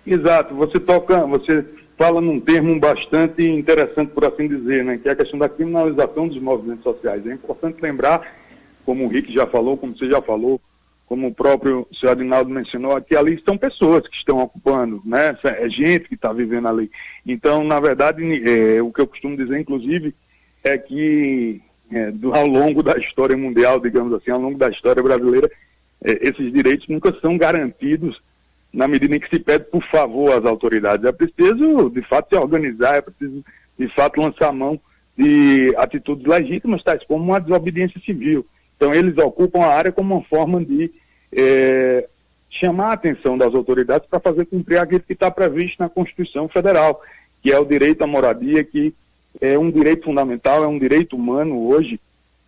Exato, 0.06 0.54
você 0.54 0.80
toca, 0.80 1.26
você 1.26 1.64
fala 1.99 2.18
num 2.23 2.40
termo 2.40 2.80
bastante 2.80 3.47
interessante, 3.47 4.12
por 4.12 4.25
assim 4.25 4.49
dizer, 4.49 4.82
né, 4.82 4.97
que 4.97 5.06
é 5.06 5.12
a 5.12 5.16
questão 5.16 5.38
da 5.38 5.50
criminalização 5.50 6.26
dos 6.26 6.40
movimentos 6.40 6.82
sociais. 6.82 7.26
É 7.26 7.35
importante 7.35 7.76
lembrar, 7.82 8.26
como 8.84 9.04
o 9.04 9.08
Rick 9.08 9.32
já 9.32 9.46
falou, 9.46 9.76
como 9.76 9.96
você 9.96 10.08
já 10.08 10.20
falou, 10.20 10.60
como 11.06 11.26
o 11.26 11.34
próprio 11.34 11.87
senhor 11.92 12.12
Adinaldo 12.12 12.50
mencionou, 12.50 13.00
que 13.00 13.16
ali 13.16 13.34
estão 13.34 13.58
pessoas 13.58 14.06
que 14.06 14.16
estão 14.16 14.38
ocupando, 14.38 15.02
né? 15.04 15.37
É 15.42 15.68
gente 15.68 16.08
que 16.08 16.14
está 16.14 16.32
vivendo 16.32 16.68
ali. 16.68 16.90
Então, 17.26 17.64
na 17.64 17.80
verdade, 17.80 18.22
é, 18.49 18.80
o 18.80 18.92
que 18.92 19.00
eu 19.00 19.06
costumo 19.08 19.37
dizer, 19.37 19.58
inclusive, 19.58 20.14
é 20.62 20.78
que 20.78 21.60
é, 21.90 22.12
do, 22.12 22.32
ao 22.32 22.46
longo 22.46 22.82
da 22.82 22.96
história 22.96 23.37
mundial, 23.37 23.80
digamos 23.80 24.12
assim, 24.12 24.30
ao 24.30 24.40
longo 24.40 24.56
da 24.56 24.68
história 24.68 25.02
brasileira, 25.02 25.50
é, 26.04 26.28
esses 26.28 26.52
direitos 26.52 26.87
nunca 26.88 27.12
são 27.20 27.37
garantidos 27.37 28.20
na 28.72 28.87
medida 28.87 29.16
em 29.16 29.20
que 29.20 29.28
se 29.28 29.40
pede 29.40 29.64
por 29.64 29.82
favor 29.82 30.32
às 30.32 30.44
autoridades. 30.44 31.04
É 31.04 31.10
preciso, 31.10 31.90
de 31.90 32.02
fato, 32.02 32.28
se 32.28 32.37
organizar, 32.37 32.96
é 32.96 33.02
preciso, 33.02 33.44
de 33.76 33.88
fato, 33.88 34.20
lançar 34.20 34.52
mão 34.52 34.80
de 35.18 35.75
atitudes 35.76 36.25
legítimas, 36.25 36.82
tais 36.82 37.02
como 37.04 37.25
uma 37.25 37.40
desobediência 37.40 38.00
civil. 38.00 38.46
Então, 38.80 38.94
eles 38.94 39.18
ocupam 39.18 39.60
a 39.60 39.75
área 39.75 39.92
como 39.92 40.14
uma 40.14 40.25
forma 40.25 40.64
de 40.64 40.90
é, 41.30 42.08
chamar 42.49 42.87
a 42.87 42.92
atenção 42.94 43.37
das 43.37 43.54
autoridades 43.54 44.08
para 44.08 44.18
fazer 44.18 44.46
cumprir 44.46 44.78
aquilo 44.78 45.00
que 45.00 45.12
está 45.12 45.30
previsto 45.30 45.82
na 45.82 45.90
Constituição 45.90 46.49
Federal, 46.49 46.99
que 47.42 47.52
é 47.52 47.58
o 47.58 47.64
direito 47.66 48.00
à 48.00 48.06
moradia, 48.06 48.64
que 48.64 48.94
é 49.38 49.58
um 49.58 49.70
direito 49.70 50.06
fundamental, 50.06 50.64
é 50.64 50.66
um 50.66 50.78
direito 50.78 51.14
humano 51.14 51.68
hoje, 51.68 52.00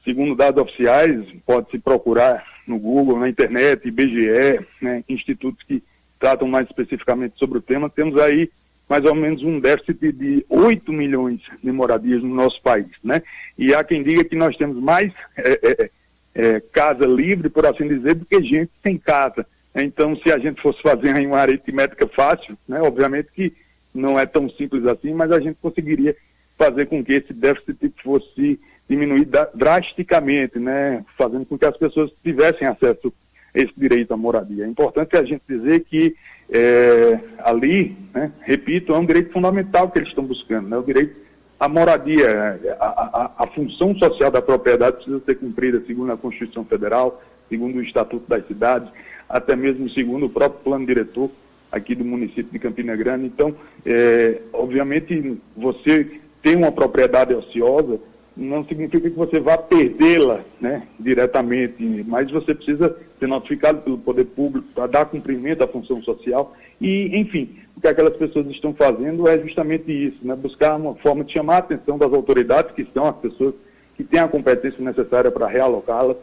segundo 0.02 0.34
dados 0.34 0.62
oficiais, 0.62 1.22
pode-se 1.44 1.78
procurar 1.78 2.42
no 2.66 2.78
Google, 2.78 3.18
na 3.18 3.28
internet, 3.28 3.86
IBGE, 3.86 4.66
né, 4.80 5.04
institutos 5.10 5.62
que 5.62 5.82
tratam 6.18 6.48
mais 6.48 6.66
especificamente 6.66 7.38
sobre 7.38 7.58
o 7.58 7.62
tema, 7.62 7.90
temos 7.90 8.16
aí 8.16 8.50
mais 8.88 9.04
ou 9.04 9.14
menos 9.14 9.42
um 9.42 9.60
déficit 9.60 10.12
de 10.12 10.46
8 10.48 10.90
milhões 10.94 11.42
de 11.62 11.70
moradias 11.70 12.22
no 12.22 12.34
nosso 12.34 12.60
país, 12.62 12.86
né? 13.04 13.22
E 13.58 13.74
há 13.74 13.84
quem 13.84 14.02
diga 14.02 14.24
que 14.24 14.36
nós 14.36 14.56
temos 14.56 14.82
mais 14.82 15.12
é, 15.36 15.58
é, 15.62 15.90
é, 16.34 16.60
casa 16.60 17.04
livre, 17.06 17.48
por 17.48 17.66
assim 17.66 17.86
dizer, 17.88 18.14
do 18.14 18.24
que 18.24 18.42
gente 18.42 18.70
sem 18.82 18.96
casa. 18.98 19.46
Então, 19.74 20.14
se 20.16 20.30
a 20.30 20.38
gente 20.38 20.60
fosse 20.60 20.82
fazer 20.82 21.14
uma 21.26 21.38
aritmética 21.38 22.06
fácil, 22.06 22.56
né, 22.68 22.80
obviamente 22.82 23.28
que 23.34 23.52
não 23.94 24.18
é 24.18 24.26
tão 24.26 24.48
simples 24.50 24.86
assim, 24.86 25.12
mas 25.12 25.30
a 25.30 25.40
gente 25.40 25.58
conseguiria 25.60 26.14
fazer 26.58 26.86
com 26.86 27.02
que 27.02 27.14
esse 27.14 27.32
déficit 27.32 27.92
fosse 28.02 28.60
diminuir 28.88 29.26
drasticamente, 29.54 30.58
né, 30.58 31.04
fazendo 31.16 31.46
com 31.46 31.56
que 31.56 31.64
as 31.64 31.76
pessoas 31.76 32.10
tivessem 32.22 32.66
acesso 32.66 33.12
a 33.54 33.58
esse 33.58 33.72
direito 33.76 34.12
à 34.12 34.16
moradia. 34.16 34.64
É 34.64 34.68
importante 34.68 35.16
a 35.16 35.22
gente 35.22 35.42
dizer 35.48 35.80
que 35.80 36.14
é, 36.50 37.18
ali, 37.38 37.96
né, 38.14 38.30
repito, 38.42 38.92
é 38.92 38.98
um 38.98 39.06
direito 39.06 39.32
fundamental 39.32 39.90
que 39.90 39.98
eles 39.98 40.08
estão 40.08 40.24
buscando, 40.24 40.68
né, 40.68 40.76
o 40.76 40.82
direito 40.82 41.16
à 41.62 41.68
moradia, 41.68 42.58
a, 42.80 42.86
a, 42.86 43.30
a 43.44 43.46
função 43.46 43.94
social 43.94 44.32
da 44.32 44.42
propriedade 44.42 44.96
precisa 44.96 45.20
ser 45.20 45.36
cumprida 45.36 45.80
segundo 45.86 46.10
a 46.10 46.16
Constituição 46.16 46.64
Federal, 46.64 47.22
segundo 47.48 47.76
o 47.76 47.82
Estatuto 47.82 48.28
das 48.28 48.44
Cidades, 48.48 48.88
até 49.28 49.54
mesmo 49.54 49.88
segundo 49.88 50.26
o 50.26 50.28
próprio 50.28 50.60
plano 50.64 50.84
diretor 50.84 51.30
aqui 51.70 51.94
do 51.94 52.04
município 52.04 52.50
de 52.50 52.58
Campina 52.58 52.96
Grande. 52.96 53.26
Então, 53.26 53.54
é, 53.86 54.42
obviamente, 54.52 55.38
você 55.56 56.20
ter 56.42 56.56
uma 56.56 56.72
propriedade 56.72 57.32
ociosa 57.32 58.00
não 58.36 58.64
significa 58.64 59.08
que 59.08 59.16
você 59.16 59.38
vá 59.38 59.56
perdê-la 59.56 60.40
né, 60.60 60.82
diretamente, 60.98 62.04
mas 62.08 62.28
você 62.28 62.56
precisa 62.56 62.96
ser 63.20 63.28
notificado 63.28 63.82
pelo 63.82 63.98
poder 63.98 64.24
público 64.24 64.66
para 64.74 64.88
dar 64.88 65.04
cumprimento 65.04 65.62
à 65.62 65.68
função 65.68 66.02
social. 66.02 66.56
E, 66.80 67.16
enfim, 67.16 67.50
que 67.82 67.88
aquelas 67.88 68.16
pessoas 68.16 68.46
estão 68.46 68.72
fazendo 68.72 69.26
é 69.26 69.36
justamente 69.40 69.90
isso, 69.90 70.24
né, 70.24 70.36
buscar 70.36 70.76
uma 70.76 70.94
forma 70.94 71.24
de 71.24 71.32
chamar 71.32 71.56
a 71.56 71.58
atenção 71.58 71.98
das 71.98 72.12
autoridades, 72.12 72.72
que 72.76 72.86
são 72.94 73.06
as 73.06 73.16
pessoas 73.16 73.54
que 73.96 74.04
têm 74.04 74.20
a 74.20 74.28
competência 74.28 74.82
necessária 74.82 75.32
para 75.32 75.48
realocá-las, 75.48 76.16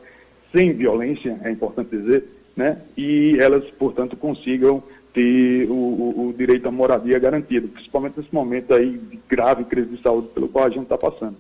sem 0.54 0.72
violência, 0.72 1.38
é 1.44 1.52
importante 1.52 1.90
dizer, 1.90 2.24
né, 2.56 2.82
e 2.98 3.38
elas, 3.40 3.66
portanto, 3.72 4.16
consigam 4.16 4.82
ter 5.14 5.70
o, 5.70 5.74
o, 5.74 6.30
o, 6.30 6.34
direito 6.34 6.66
à 6.66 6.72
moradia 6.72 7.20
garantido, 7.20 7.68
principalmente 7.68 8.18
nesse 8.18 8.34
momento 8.34 8.74
aí 8.74 8.98
de 8.98 9.20
grave 9.28 9.66
crise 9.66 9.90
de 9.90 10.02
saúde 10.02 10.30
pelo 10.30 10.48
qual 10.48 10.64
a 10.64 10.70
gente 10.70 10.84
está 10.84 10.98
passando. 10.98 11.36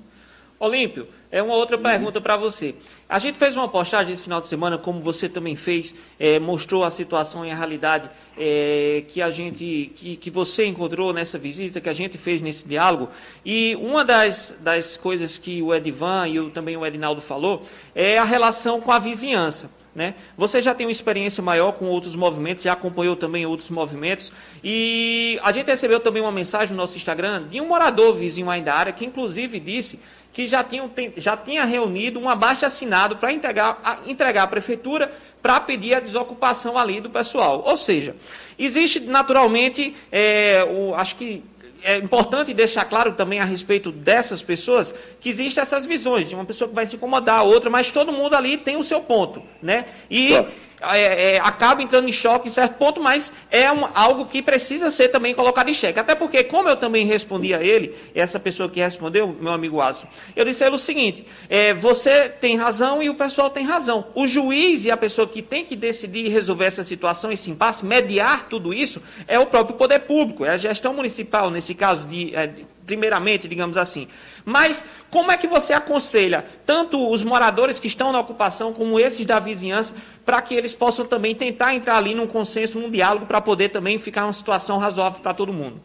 Olímpio, 0.60 1.08
é 1.32 1.41
uma 1.41 1.54
outra 1.54 1.78
pergunta 1.78 2.19
para 2.19 2.36
você. 2.36 2.76
A 3.08 3.17
gente 3.17 3.38
fez 3.38 3.56
uma 3.56 3.69
postagem 3.69 4.13
esse 4.13 4.24
final 4.24 4.41
de 4.41 4.48
semana, 4.48 4.78
como 4.78 5.00
você 5.00 5.30
também 5.30 5.56
fez, 5.56 5.95
é, 6.19 6.38
mostrou 6.38 6.84
a 6.84 6.91
situação 6.91 7.45
e 7.45 7.52
a 7.52 7.56
realidade 7.56 8.10
é, 8.38 9.06
que 9.08 9.22
a 9.22 9.30
gente, 9.30 9.91
que, 9.95 10.17
que 10.17 10.30
você 10.30 10.65
encontrou 10.65 11.13
nessa 11.13 11.38
visita, 11.38 11.80
que 11.80 11.88
a 11.88 11.93
gente 11.93 12.17
fez 12.17 12.41
nesse 12.41 12.67
diálogo. 12.67 13.10
E 13.45 13.74
uma 13.78 14.04
das, 14.04 14.54
das 14.60 14.98
coisas 14.98 15.38
que 15.38 15.62
o 15.62 15.74
Edivan 15.74 16.28
e 16.28 16.39
o, 16.41 16.50
também 16.50 16.76
o 16.76 16.86
Edinaldo 16.86 17.22
falou 17.22 17.63
é 17.95 18.17
a 18.17 18.26
relação 18.26 18.82
com 18.82 18.91
a 18.91 19.00
vizinhança. 19.00 19.78
Né? 19.93 20.13
Você 20.38 20.62
já 20.62 20.75
tem 20.75 20.86
uma 20.86 20.91
experiência 20.91 21.41
maior 21.41 21.71
com 21.73 21.86
outros 21.86 22.15
movimentos, 22.15 22.63
já 22.63 22.73
acompanhou 22.73 23.15
também 23.15 23.45
outros 23.45 23.69
movimentos. 23.69 24.32
E 24.63 25.39
a 25.43 25.52
gente 25.52 25.67
recebeu 25.67 25.99
também 25.99 26.21
uma 26.21 26.32
mensagem 26.32 26.75
no 26.75 26.82
nosso 26.82 26.95
Instagram 26.95 27.47
de 27.47 27.60
um 27.60 27.67
morador 27.67 28.13
vizinho 28.13 28.49
aí 28.49 28.62
da 28.62 28.75
área, 28.75 28.93
que 28.93 29.06
inclusive 29.06 29.60
disse 29.60 29.99
que 30.32 30.47
já 30.47 30.63
tinha, 30.63 30.89
já 31.17 31.36
tinha 31.36 31.65
reunido 31.65 32.19
um 32.19 32.30
abaixo 32.30 32.65
assinado 32.65 33.17
para 33.17 33.34
entregar, 33.34 34.04
entregar 34.06 34.43
à 34.43 34.47
prefeitura 34.47 35.12
para 35.41 35.60
pedir 35.60 35.95
a 35.95 35.99
desocupação 35.99 36.78
ali 36.78 37.02
do 37.02 37.10
pessoal. 37.10 37.63
Ou 37.65 37.75
seja, 37.75 38.15
existe 38.58 38.99
naturalmente, 38.99 39.95
é, 40.12 40.63
o, 40.69 40.93
acho 40.95 41.15
que 41.15 41.43
é 41.83 41.97
importante 41.97 42.53
deixar 42.53 42.85
claro 42.85 43.13
também 43.13 43.39
a 43.39 43.45
respeito 43.45 43.91
dessas 43.91 44.41
pessoas 44.41 44.93
que 45.19 45.29
existem 45.29 45.61
essas 45.61 45.85
visões 45.85 46.29
de 46.29 46.35
uma 46.35 46.45
pessoa 46.45 46.67
que 46.67 46.75
vai 46.75 46.85
se 46.85 46.95
incomodar, 46.95 47.39
a 47.39 47.43
outra, 47.43 47.69
mas 47.69 47.91
todo 47.91 48.11
mundo 48.11 48.35
ali 48.35 48.57
tem 48.57 48.77
o 48.77 48.83
seu 48.83 49.01
ponto, 49.01 49.41
né? 49.61 49.85
E 50.09 50.29
claro 50.29 50.68
é, 50.81 51.35
é, 51.35 51.39
acaba 51.39 51.81
entrando 51.81 52.07
em 52.07 52.11
choque 52.11 52.47
em 52.47 52.51
certo 52.51 52.77
ponto, 52.77 53.01
mas 53.01 53.31
é 53.51 53.71
um, 53.71 53.87
algo 53.93 54.25
que 54.25 54.41
precisa 54.41 54.89
ser 54.89 55.09
também 55.09 55.33
colocado 55.33 55.69
em 55.69 55.73
xeque. 55.73 55.99
Até 55.99 56.15
porque, 56.15 56.43
como 56.43 56.69
eu 56.69 56.75
também 56.75 57.05
respondi 57.05 57.53
a 57.53 57.61
ele, 57.61 57.93
essa 58.15 58.39
pessoa 58.39 58.69
que 58.69 58.79
respondeu, 58.79 59.35
meu 59.39 59.51
amigo 59.51 59.81
Alisson, 59.81 60.07
eu 60.35 60.45
disse 60.45 60.63
a 60.63 60.67
ele 60.67 60.75
o 60.75 60.79
seguinte: 60.79 61.25
é, 61.49 61.73
você 61.73 62.29
tem 62.29 62.55
razão 62.55 63.03
e 63.03 63.09
o 63.09 63.15
pessoal 63.15 63.49
tem 63.49 63.65
razão. 63.65 64.07
O 64.15 64.25
juiz 64.25 64.85
e 64.85 64.91
a 64.91 64.97
pessoa 64.97 65.27
que 65.27 65.41
tem 65.41 65.65
que 65.65 65.75
decidir 65.75 66.29
resolver 66.29 66.65
essa 66.65 66.83
situação, 66.83 67.31
esse 67.31 67.51
impasse, 67.51 67.85
mediar 67.85 68.47
tudo 68.47 68.73
isso, 68.73 69.01
é 69.27 69.37
o 69.39 69.45
próprio 69.45 69.75
poder 69.75 69.99
público, 69.99 70.45
é 70.45 70.49
a 70.49 70.57
gestão 70.57 70.93
municipal, 70.93 71.49
nesse 71.49 71.73
caso, 71.73 72.07
de, 72.07 72.35
é, 72.35 72.47
de 72.47 72.65
primeiramente, 72.89 73.47
digamos 73.47 73.78
assim. 73.78 74.08
Mas 74.43 74.84
como 75.12 75.32
é 75.32 75.38
que 75.38 75.45
você 75.45 75.73
aconselha 75.73 76.43
tanto 76.65 77.12
os 77.12 77.23
moradores 77.23 77.80
que 77.80 77.86
estão 77.86 78.12
na 78.12 78.19
ocupação 78.19 78.73
como 78.73 78.99
esses 78.99 79.28
da 79.28 79.38
vizinhança 79.38 79.93
para 80.25 80.41
que 80.41 80.56
eles 80.56 80.73
possam 80.73 81.06
também 81.06 81.36
tentar 81.36 81.75
entrar 81.75 81.97
ali 81.97 82.15
num 82.15 82.25
consenso, 82.25 82.80
num 82.80 82.89
diálogo 82.89 83.28
para 83.28 83.39
poder 83.39 83.69
também 83.69 83.99
ficar 83.99 84.25
uma 84.25 84.34
situação 84.34 84.80
razoável 84.80 85.21
para 85.21 85.36
todo 85.36 85.54
mundo? 85.54 85.75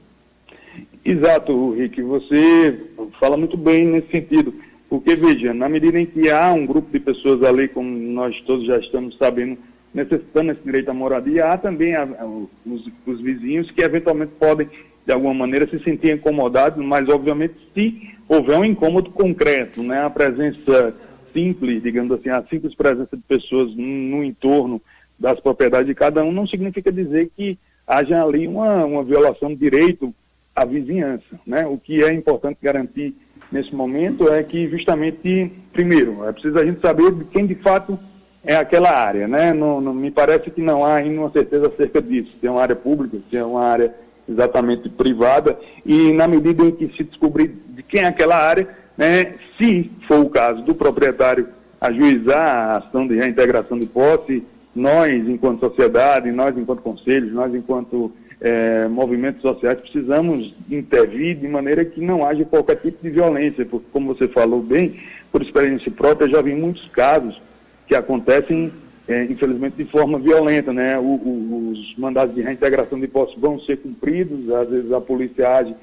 Exato, 1.04 1.72
Rick, 1.72 2.00
você 2.00 2.80
fala 3.20 3.36
muito 3.36 3.58
bem 3.58 3.84
nesse 3.84 4.08
sentido. 4.08 4.54
Porque, 4.88 5.14
veja, 5.14 5.52
na 5.52 5.68
medida 5.68 6.00
em 6.00 6.06
que 6.06 6.30
há 6.30 6.52
um 6.54 6.64
grupo 6.64 6.90
de 6.90 7.00
pessoas 7.00 7.42
ali, 7.42 7.68
como 7.68 7.90
nós 7.90 8.40
todos 8.40 8.64
já 8.64 8.78
estamos 8.78 9.18
sabendo, 9.18 9.58
necessitando 9.92 10.52
esse 10.52 10.62
direito 10.64 10.88
à 10.88 10.94
moradia, 10.94 11.52
há 11.52 11.58
também 11.58 11.94
a, 11.94 12.04
a, 12.04 12.26
os, 12.26 12.88
os 13.06 13.20
vizinhos 13.20 13.70
que 13.70 13.82
eventualmente 13.82 14.32
podem 14.38 14.68
de 15.06 15.12
alguma 15.12 15.34
maneira, 15.34 15.68
se 15.68 15.78
sentir 15.80 16.14
incomodados, 16.14 16.84
mas, 16.84 17.08
obviamente, 17.08 17.54
se 17.74 18.14
houver 18.28 18.58
um 18.58 18.64
incômodo 18.64 19.10
concreto, 19.10 19.82
né, 19.82 20.04
a 20.04 20.10
presença 20.10 20.94
simples, 21.32 21.82
digamos 21.82 22.12
assim, 22.12 22.30
a 22.30 22.42
simples 22.42 22.74
presença 22.74 23.16
de 23.16 23.22
pessoas 23.22 23.74
no 23.74 24.22
entorno 24.22 24.80
das 25.18 25.38
propriedades 25.40 25.86
de 25.86 25.94
cada 25.94 26.24
um, 26.24 26.32
não 26.32 26.46
significa 26.46 26.90
dizer 26.90 27.30
que 27.36 27.58
haja 27.86 28.22
ali 28.22 28.48
uma, 28.48 28.84
uma 28.84 29.02
violação 29.02 29.50
de 29.50 29.56
direito 29.56 30.14
à 30.54 30.64
vizinhança. 30.64 31.38
Né? 31.46 31.66
O 31.66 31.76
que 31.76 32.02
é 32.02 32.12
importante 32.12 32.58
garantir 32.62 33.14
nesse 33.52 33.74
momento 33.74 34.28
é 34.32 34.42
que, 34.42 34.68
justamente, 34.68 35.52
primeiro, 35.72 36.26
é 36.26 36.32
preciso 36.32 36.58
a 36.58 36.64
gente 36.64 36.80
saber 36.80 37.12
de 37.12 37.24
quem 37.26 37.46
de 37.46 37.54
fato 37.56 37.98
é 38.44 38.56
aquela 38.56 38.90
área, 38.90 39.26
né? 39.26 39.54
Não, 39.54 39.80
não, 39.80 39.94
me 39.94 40.10
parece 40.10 40.50
que 40.50 40.60
não 40.60 40.84
há 40.84 40.96
ainda 40.96 41.20
uma 41.20 41.30
certeza 41.30 41.68
acerca 41.68 42.02
disso, 42.02 42.34
se 42.38 42.46
é 42.46 42.50
uma 42.50 42.60
área 42.60 42.76
pública, 42.76 43.18
se 43.30 43.36
é 43.36 43.44
uma 43.44 43.62
área 43.62 43.94
exatamente 44.28 44.88
privada, 44.88 45.58
e 45.84 46.12
na 46.12 46.26
medida 46.26 46.64
em 46.64 46.70
que 46.70 46.88
se 46.96 47.04
descobrir 47.04 47.54
de 47.68 47.82
quem 47.82 48.02
é 48.02 48.06
aquela 48.06 48.36
área, 48.36 48.66
né, 48.96 49.34
se 49.58 49.90
for 50.06 50.20
o 50.20 50.30
caso 50.30 50.62
do 50.62 50.74
proprietário 50.74 51.48
ajuizar 51.80 52.38
a 52.38 52.76
ação 52.78 53.06
de 53.06 53.16
reintegração 53.16 53.78
de 53.78 53.86
posse, 53.86 54.42
nós, 54.74 55.28
enquanto 55.28 55.60
sociedade, 55.60 56.32
nós, 56.32 56.56
enquanto 56.56 56.80
conselhos, 56.80 57.32
nós, 57.32 57.54
enquanto 57.54 58.10
é, 58.40 58.88
movimentos 58.88 59.42
sociais, 59.42 59.78
precisamos 59.78 60.54
intervir 60.70 61.36
de 61.36 61.46
maneira 61.46 61.84
que 61.84 62.00
não 62.00 62.26
haja 62.26 62.44
qualquer 62.44 62.76
tipo 62.76 63.02
de 63.02 63.10
violência, 63.10 63.64
porque, 63.64 63.86
como 63.92 64.14
você 64.14 64.26
falou 64.26 64.62
bem, 64.62 65.00
por 65.30 65.42
experiência 65.42 65.90
própria, 65.90 66.28
já 66.28 66.40
vi 66.42 66.54
muitos 66.54 66.88
casos 66.88 67.40
que 67.86 67.94
acontecem, 67.94 68.72
é, 69.06 69.24
infelizmente, 69.24 69.76
de 69.76 69.84
forma 69.84 70.18
violenta. 70.18 70.72
Né? 70.72 70.98
O, 70.98 71.02
o, 71.02 71.70
os 71.72 71.96
mandados 71.96 72.34
de 72.34 72.42
reintegração 72.42 72.98
de 72.98 73.08
posse 73.08 73.38
vão 73.38 73.60
ser 73.60 73.78
cumpridos, 73.78 74.50
às 74.50 74.68
vezes 74.68 74.92
a 74.92 75.00
polícia 75.00 75.48
age 75.56 75.74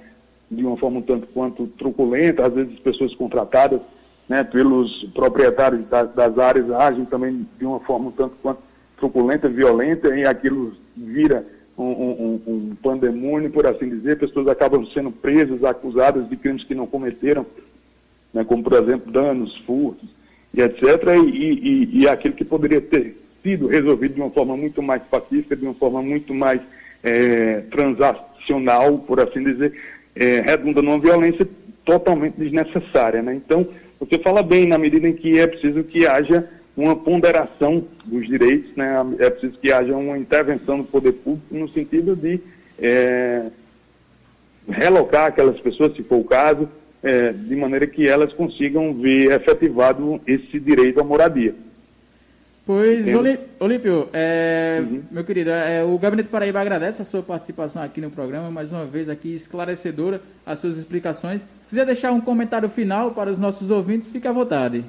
de 0.49 0.65
uma 0.65 0.75
forma 0.75 0.99
um 0.99 1.01
tanto 1.01 1.27
quanto 1.27 1.65
truculenta, 1.65 2.45
às 2.45 2.53
vezes 2.53 2.73
as 2.73 2.79
pessoas 2.79 3.15
contratadas 3.15 3.79
né, 4.27 4.43
pelos 4.43 5.05
proprietários 5.13 5.87
das, 5.87 6.13
das, 6.13 6.37
áreas 6.37 6.69
agem 6.71 7.05
também 7.05 7.47
de 7.57 7.65
uma 7.65 7.79
forma 7.79 8.09
um 8.09 8.11
tanto 8.11 8.35
quanto 8.41 8.59
truculenta, 8.97 9.47
violenta, 9.47 10.15
e 10.15 10.25
aquilo 10.25 10.73
vira 10.95 11.45
um, 11.77 11.83
um, 11.83 12.41
um 12.47 12.75
pandemônio, 12.81 13.49
por 13.49 13.65
assim 13.65 13.89
dizer, 13.89 14.19
pessoas 14.19 14.47
acabam 14.47 14.85
sendo 14.85 15.11
presas, 15.11 15.63
acusadas 15.63 16.29
de 16.29 16.35
crimes 16.35 16.63
que 16.63 16.75
não 16.75 16.85
cometeram, 16.85 17.45
né, 18.33 18.43
como, 18.43 18.61
por 18.61 18.73
exemplo, 18.73 19.11
danos, 19.11 19.57
furtos, 19.59 20.09
e 20.53 20.61
etc., 20.61 20.83
e, 21.25 21.29
e, 21.29 21.99
e 22.01 22.07
aquilo 22.07 22.33
que 22.33 22.43
poderia 22.43 22.81
ter 22.81 23.15
sido 23.41 23.67
resolvido 23.67 24.15
de 24.15 24.21
uma 24.21 24.29
forma 24.29 24.55
muito 24.55 24.81
mais 24.81 25.01
pacífica, 25.03 25.55
de 25.55 25.63
uma 25.63 25.73
forma 25.73 26.01
muito 26.01 26.33
mais 26.33 26.61
é, 27.03 27.61
transacional, 27.71 28.99
por 28.99 29.19
assim 29.19 29.43
dizer, 29.43 29.73
é, 30.15 30.41
redunda 30.41 30.81
numa 30.81 30.99
violência 30.99 31.47
totalmente 31.83 32.35
desnecessária. 32.35 33.21
Né? 33.21 33.35
Então, 33.35 33.67
você 33.99 34.17
fala 34.19 34.43
bem, 34.43 34.67
na 34.67 34.77
medida 34.77 35.07
em 35.07 35.13
que 35.13 35.39
é 35.39 35.47
preciso 35.47 35.83
que 35.83 36.05
haja 36.05 36.47
uma 36.75 36.95
ponderação 36.95 37.83
dos 38.05 38.27
direitos, 38.27 38.75
né? 38.75 38.93
é 39.19 39.29
preciso 39.29 39.57
que 39.59 39.71
haja 39.71 39.95
uma 39.95 40.17
intervenção 40.17 40.77
do 40.77 40.83
poder 40.83 41.13
público 41.13 41.55
no 41.55 41.69
sentido 41.69 42.15
de 42.15 42.39
é, 42.79 43.45
relocar 44.69 45.25
aquelas 45.25 45.59
pessoas, 45.59 45.95
se 45.95 46.03
for 46.03 46.17
o 46.17 46.23
caso, 46.23 46.67
é, 47.03 47.31
de 47.31 47.55
maneira 47.55 47.87
que 47.87 48.07
elas 48.07 48.31
consigam 48.33 48.93
ver 48.93 49.31
efetivado 49.31 50.21
esse 50.27 50.59
direito 50.59 50.99
à 50.99 51.03
moradia. 51.03 51.55
Pois, 52.65 53.05
Olímpio, 53.59 54.07
é, 54.13 54.81
uhum. 54.81 55.01
meu 55.11 55.23
querido, 55.23 55.49
é, 55.49 55.83
o 55.83 55.97
Gabinete 55.97 56.29
Paraíba 56.29 56.61
agradece 56.61 57.01
a 57.01 57.05
sua 57.05 57.23
participação 57.23 57.81
aqui 57.81 57.99
no 57.99 58.11
programa, 58.11 58.51
mais 58.51 58.71
uma 58.71 58.85
vez 58.85 59.09
aqui 59.09 59.33
esclarecedora 59.33 60.21
as 60.45 60.59
suas 60.59 60.77
explicações. 60.77 61.41
Se 61.41 61.69
quiser 61.69 61.85
deixar 61.87 62.11
um 62.11 62.21
comentário 62.21 62.69
final 62.69 63.11
para 63.11 63.31
os 63.31 63.39
nossos 63.39 63.71
ouvintes, 63.71 64.11
fique 64.11 64.27
à 64.27 64.31
vontade. 64.31 64.85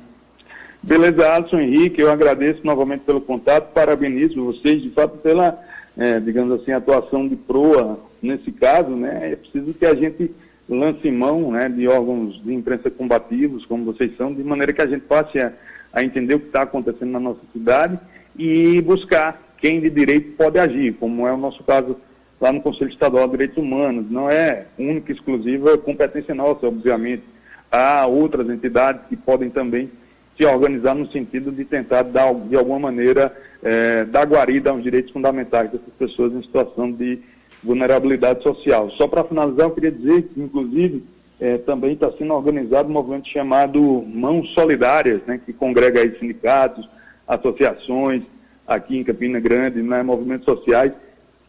Beleza, 0.82 1.26
Alisson 1.32 1.60
Henrique, 1.60 2.00
eu 2.00 2.10
agradeço 2.10 2.60
novamente 2.62 3.02
pelo 3.02 3.20
contato, 3.20 3.72
parabenizo 3.72 4.44
vocês, 4.44 4.82
de 4.82 4.90
fato, 4.90 5.16
pela, 5.18 5.58
é, 5.96 6.20
digamos 6.20 6.60
assim, 6.60 6.72
atuação 6.72 7.26
de 7.26 7.36
proa 7.36 7.98
nesse 8.22 8.52
caso, 8.52 8.90
né? 8.90 9.32
É 9.32 9.36
preciso 9.36 9.72
que 9.72 9.86
a 9.86 9.94
gente 9.94 10.30
lance 10.68 11.10
mão 11.10 11.50
né, 11.50 11.68
de 11.68 11.86
órgãos 11.88 12.42
de 12.42 12.54
imprensa 12.54 12.90
combativos, 12.90 13.66
como 13.66 13.84
vocês 13.84 14.16
são, 14.16 14.32
de 14.32 14.42
maneira 14.42 14.72
que 14.72 14.82
a 14.82 14.86
gente 14.86 15.02
passe 15.02 15.40
a 15.40 15.52
a 15.92 16.02
entender 16.02 16.34
o 16.34 16.40
que 16.40 16.46
está 16.46 16.62
acontecendo 16.62 17.10
na 17.10 17.20
nossa 17.20 17.40
cidade 17.52 17.98
e 18.36 18.80
buscar 18.80 19.40
quem 19.58 19.80
de 19.80 19.90
direito 19.90 20.36
pode 20.36 20.58
agir, 20.58 20.94
como 20.94 21.26
é 21.26 21.32
o 21.32 21.36
nosso 21.36 21.62
caso 21.62 21.96
lá 22.40 22.50
no 22.50 22.62
Conselho 22.62 22.90
Estadual 22.90 23.26
de 23.26 23.32
Direitos 23.32 23.58
Humanos. 23.58 24.10
Não 24.10 24.28
é 24.28 24.66
única 24.78 25.12
e 25.12 25.14
exclusiva 25.14 25.76
competência 25.78 26.34
nossa, 26.34 26.66
obviamente. 26.66 27.22
Há 27.70 28.06
outras 28.06 28.48
entidades 28.48 29.06
que 29.06 29.16
podem 29.16 29.50
também 29.50 29.90
se 30.36 30.44
organizar 30.44 30.94
no 30.94 31.06
sentido 31.10 31.52
de 31.52 31.64
tentar, 31.64 32.02
dar, 32.02 32.34
de 32.34 32.56
alguma 32.56 32.78
maneira, 32.78 33.32
é, 33.62 34.04
dar 34.06 34.26
guarida 34.26 34.70
aos 34.70 34.82
direitos 34.82 35.12
fundamentais 35.12 35.70
dessas 35.70 35.92
pessoas 35.98 36.32
em 36.32 36.42
situação 36.42 36.90
de 36.90 37.18
vulnerabilidade 37.62 38.42
social. 38.42 38.90
Só 38.90 39.06
para 39.06 39.24
finalizar, 39.24 39.66
eu 39.66 39.70
queria 39.70 39.92
dizer 39.92 40.22
que, 40.22 40.40
inclusive, 40.40 41.04
é, 41.40 41.58
também 41.58 41.92
está 41.92 42.10
sendo 42.12 42.34
organizado 42.34 42.88
um 42.88 42.92
movimento 42.92 43.28
chamado 43.28 43.80
Mãos 44.06 44.50
Solidárias, 44.50 45.22
né, 45.26 45.40
que 45.44 45.52
congrega 45.52 46.00
aí 46.00 46.18
sindicatos, 46.18 46.88
associações 47.26 48.22
aqui 48.66 48.96
em 48.96 49.04
Campina 49.04 49.40
Grande, 49.40 49.82
né, 49.82 50.02
movimentos 50.02 50.44
sociais, 50.44 50.92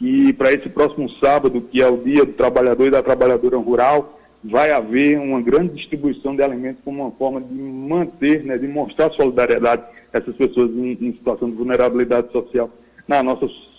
e 0.02 0.34
para 0.34 0.52
esse 0.52 0.68
próximo 0.70 1.10
sábado, 1.12 1.62
que 1.62 1.82
é 1.82 1.88
o 1.88 1.98
dia 1.98 2.26
do 2.26 2.34
trabalhador 2.34 2.88
e 2.88 2.92
da 2.92 3.04
trabalhadora 3.04 3.58
rural, 3.58 4.20
vai 4.44 4.72
haver 4.72 5.18
uma 5.18 5.42
grande 5.42 5.76
distribuição 5.76 6.36
de 6.36 6.44
alimentos 6.44 6.84
como 6.84 7.04
uma 7.04 7.12
forma 7.12 7.40
de 7.40 7.54
manter, 7.54 8.44
né, 8.44 8.58
de 8.58 8.68
mostrar 8.68 9.12
solidariedade 9.12 9.84
a 10.14 10.18
essas 10.18 10.36
pessoas 10.36 10.72
em, 10.72 10.98
em 11.00 11.14
situação 11.14 11.50
de 11.50 11.56
vulnerabilidade 11.56 12.32
social 12.32 12.70
na 13.08 13.24
nossa 13.24 13.48
sociedade 13.48 13.73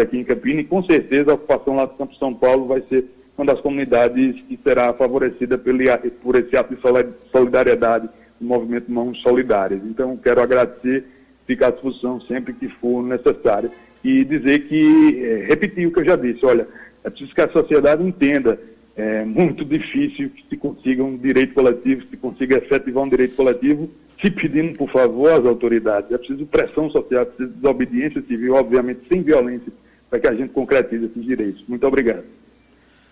aqui 0.00 0.18
em 0.18 0.24
Campina, 0.24 0.60
e 0.60 0.64
com 0.64 0.82
certeza 0.84 1.30
a 1.30 1.34
ocupação 1.34 1.76
lá 1.76 1.84
do 1.84 1.94
Campo 1.94 2.14
São 2.16 2.34
Paulo 2.34 2.66
vai 2.66 2.82
ser 2.88 3.04
uma 3.36 3.46
das 3.46 3.60
comunidades 3.60 4.40
que 4.42 4.58
será 4.62 4.92
favorecida 4.92 5.56
pelo, 5.56 5.78
por 6.22 6.36
esse 6.36 6.56
ato 6.56 6.74
de 6.74 6.80
solidariedade 7.30 8.08
do 8.38 8.46
movimento 8.46 8.90
Mãos 8.90 9.20
Solidárias. 9.20 9.80
Então, 9.84 10.16
quero 10.16 10.40
agradecer, 10.42 11.04
ficar 11.46 11.68
à 11.68 11.70
disposição 11.70 12.20
sempre 12.20 12.52
que 12.52 12.68
for 12.68 13.02
necessário 13.02 13.70
e 14.04 14.24
dizer 14.24 14.66
que, 14.66 15.22
é, 15.24 15.44
repetir 15.46 15.86
o 15.86 15.92
que 15.92 16.00
eu 16.00 16.04
já 16.04 16.16
disse, 16.16 16.44
olha, 16.44 16.66
é 17.02 17.10
preciso 17.10 17.34
que 17.34 17.40
a 17.40 17.48
sociedade 17.48 18.02
entenda, 18.02 18.58
é 18.96 19.24
muito 19.24 19.64
difícil 19.64 20.30
que 20.30 20.44
se 20.46 20.56
consiga 20.56 21.02
um 21.02 21.16
direito 21.16 21.54
coletivo, 21.54 22.06
se 22.06 22.16
consiga 22.16 22.58
efetivar 22.58 23.04
um 23.04 23.08
direito 23.08 23.36
coletivo, 23.36 23.88
se 24.20 24.30
pedindo, 24.30 24.76
por 24.76 24.90
favor, 24.90 25.32
às 25.32 25.46
autoridades. 25.46 26.12
É 26.12 26.18
preciso 26.18 26.44
pressão 26.46 26.90
social, 26.90 27.22
é 27.22 27.24
preciso 27.24 27.50
desobediência 27.50 28.22
civil, 28.22 28.54
obviamente 28.54 29.00
sem 29.08 29.22
violência, 29.22 29.72
para 30.08 30.18
que 30.18 30.28
a 30.28 30.34
gente 30.34 30.50
concretize 30.50 31.06
esses 31.06 31.24
direitos. 31.24 31.64
Muito 31.66 31.86
obrigado. 31.86 32.24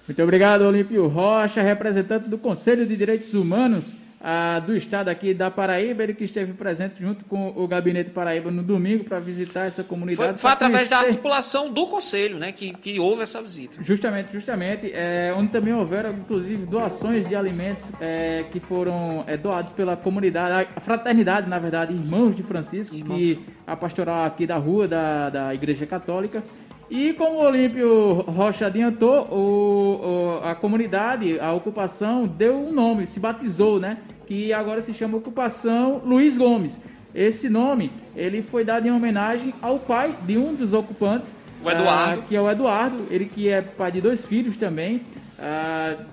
Muito 0.06 0.22
obrigado, 0.22 0.62
Olímpio 0.62 1.06
Rocha, 1.06 1.62
representante 1.62 2.28
do 2.28 2.38
Conselho 2.38 2.86
de 2.86 2.96
Direitos 2.96 3.34
Humanos 3.34 3.94
ah, 4.20 4.60
do 4.60 4.76
Estado 4.76 5.08
aqui 5.08 5.32
da 5.32 5.50
Paraíba, 5.50 6.02
ele 6.02 6.14
que 6.14 6.24
esteve 6.24 6.52
presente 6.52 7.00
junto 7.00 7.24
com 7.24 7.52
o 7.56 7.68
Gabinete 7.68 8.10
Paraíba 8.10 8.50
no 8.50 8.62
domingo 8.62 9.04
para 9.04 9.20
visitar 9.20 9.66
essa 9.66 9.84
comunidade. 9.84 10.30
Foi, 10.32 10.38
foi 10.38 10.50
através 10.50 10.88
conhecer... 10.88 11.02
da 11.02 11.08
articulação 11.08 11.72
do 11.72 11.86
Conselho 11.86 12.38
né, 12.38 12.50
que, 12.50 12.72
que 12.72 12.98
houve 12.98 13.22
essa 13.22 13.40
visita. 13.40 13.82
Justamente, 13.82 14.32
justamente, 14.32 14.90
é, 14.92 15.32
onde 15.36 15.52
também 15.52 15.72
houveram, 15.72 16.10
inclusive, 16.10 16.66
doações 16.66 17.28
de 17.28 17.36
alimentos 17.36 17.90
é, 18.00 18.44
que 18.50 18.58
foram 18.58 19.24
é, 19.26 19.36
doados 19.36 19.72
pela 19.72 19.96
comunidade, 19.96 20.68
a 20.74 20.80
fraternidade, 20.80 21.48
na 21.48 21.58
verdade, 21.58 21.94
Irmãos 21.94 22.34
de 22.34 22.42
Francisco, 22.42 22.96
Irmãos. 22.96 23.18
que 23.18 23.40
a 23.66 23.76
pastoral 23.76 24.24
aqui 24.24 24.46
da 24.46 24.56
rua 24.56 24.88
da, 24.88 25.30
da 25.30 25.54
Igreja 25.54 25.86
Católica. 25.86 26.42
E 26.90 27.12
como 27.12 27.36
o 27.36 27.44
Olímpio 27.44 28.22
Rocha 28.22 28.66
adiantou, 28.66 29.28
o, 29.30 30.38
o, 30.40 30.46
a 30.46 30.54
comunidade, 30.54 31.38
a 31.38 31.52
ocupação, 31.52 32.22
deu 32.22 32.56
um 32.56 32.72
nome, 32.72 33.06
se 33.06 33.20
batizou, 33.20 33.78
né? 33.78 33.98
Que 34.26 34.52
agora 34.52 34.80
se 34.80 34.94
chama 34.94 35.18
Ocupação 35.18 36.00
Luiz 36.04 36.38
Gomes. 36.38 36.80
Esse 37.14 37.48
nome, 37.48 37.90
ele 38.16 38.42
foi 38.42 38.64
dado 38.64 38.86
em 38.86 38.90
homenagem 38.90 39.52
ao 39.60 39.78
pai 39.78 40.16
de 40.24 40.38
um 40.38 40.54
dos 40.54 40.72
ocupantes, 40.72 41.34
o 41.64 41.70
Eduardo. 41.70 42.20
Uh, 42.20 42.22
que 42.24 42.36
é 42.36 42.40
o 42.40 42.50
Eduardo, 42.50 43.06
ele 43.10 43.26
que 43.26 43.48
é 43.48 43.60
pai 43.60 43.92
de 43.92 44.00
dois 44.00 44.24
filhos 44.24 44.56
também. 44.56 45.02
Uh, 45.38 46.04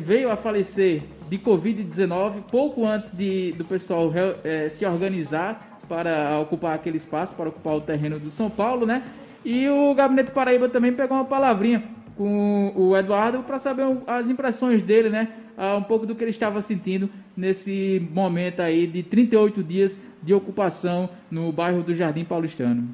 veio 0.00 0.30
a 0.30 0.36
falecer 0.36 1.02
de 1.28 1.38
Covid-19 1.38 2.42
pouco 2.50 2.86
antes 2.86 3.10
de, 3.10 3.52
do 3.52 3.64
pessoal 3.64 4.08
uh, 4.08 4.70
se 4.70 4.86
organizar 4.86 5.78
para 5.88 6.38
ocupar 6.40 6.74
aquele 6.74 6.96
espaço, 6.96 7.34
para 7.34 7.48
ocupar 7.48 7.74
o 7.74 7.80
terreno 7.80 8.18
do 8.18 8.30
São 8.30 8.48
Paulo, 8.48 8.86
né? 8.86 9.02
E 9.46 9.68
o 9.68 9.94
Gabinete 9.94 10.32
Paraíba 10.32 10.68
também 10.68 10.92
pegou 10.92 11.16
uma 11.16 11.24
palavrinha 11.24 11.84
com 12.16 12.72
o 12.74 12.96
Eduardo 12.96 13.44
para 13.44 13.60
saber 13.60 13.84
as 14.04 14.28
impressões 14.28 14.82
dele, 14.82 15.08
né? 15.08 15.28
Ah, 15.56 15.76
um 15.76 15.84
pouco 15.84 16.04
do 16.04 16.16
que 16.16 16.24
ele 16.24 16.32
estava 16.32 16.60
sentindo 16.60 17.08
nesse 17.36 18.04
momento 18.10 18.60
aí 18.60 18.88
de 18.88 19.04
38 19.04 19.62
dias 19.62 19.96
de 20.20 20.34
ocupação 20.34 21.08
no 21.30 21.52
bairro 21.52 21.84
do 21.84 21.94
Jardim 21.94 22.24
Paulistano. 22.24 22.88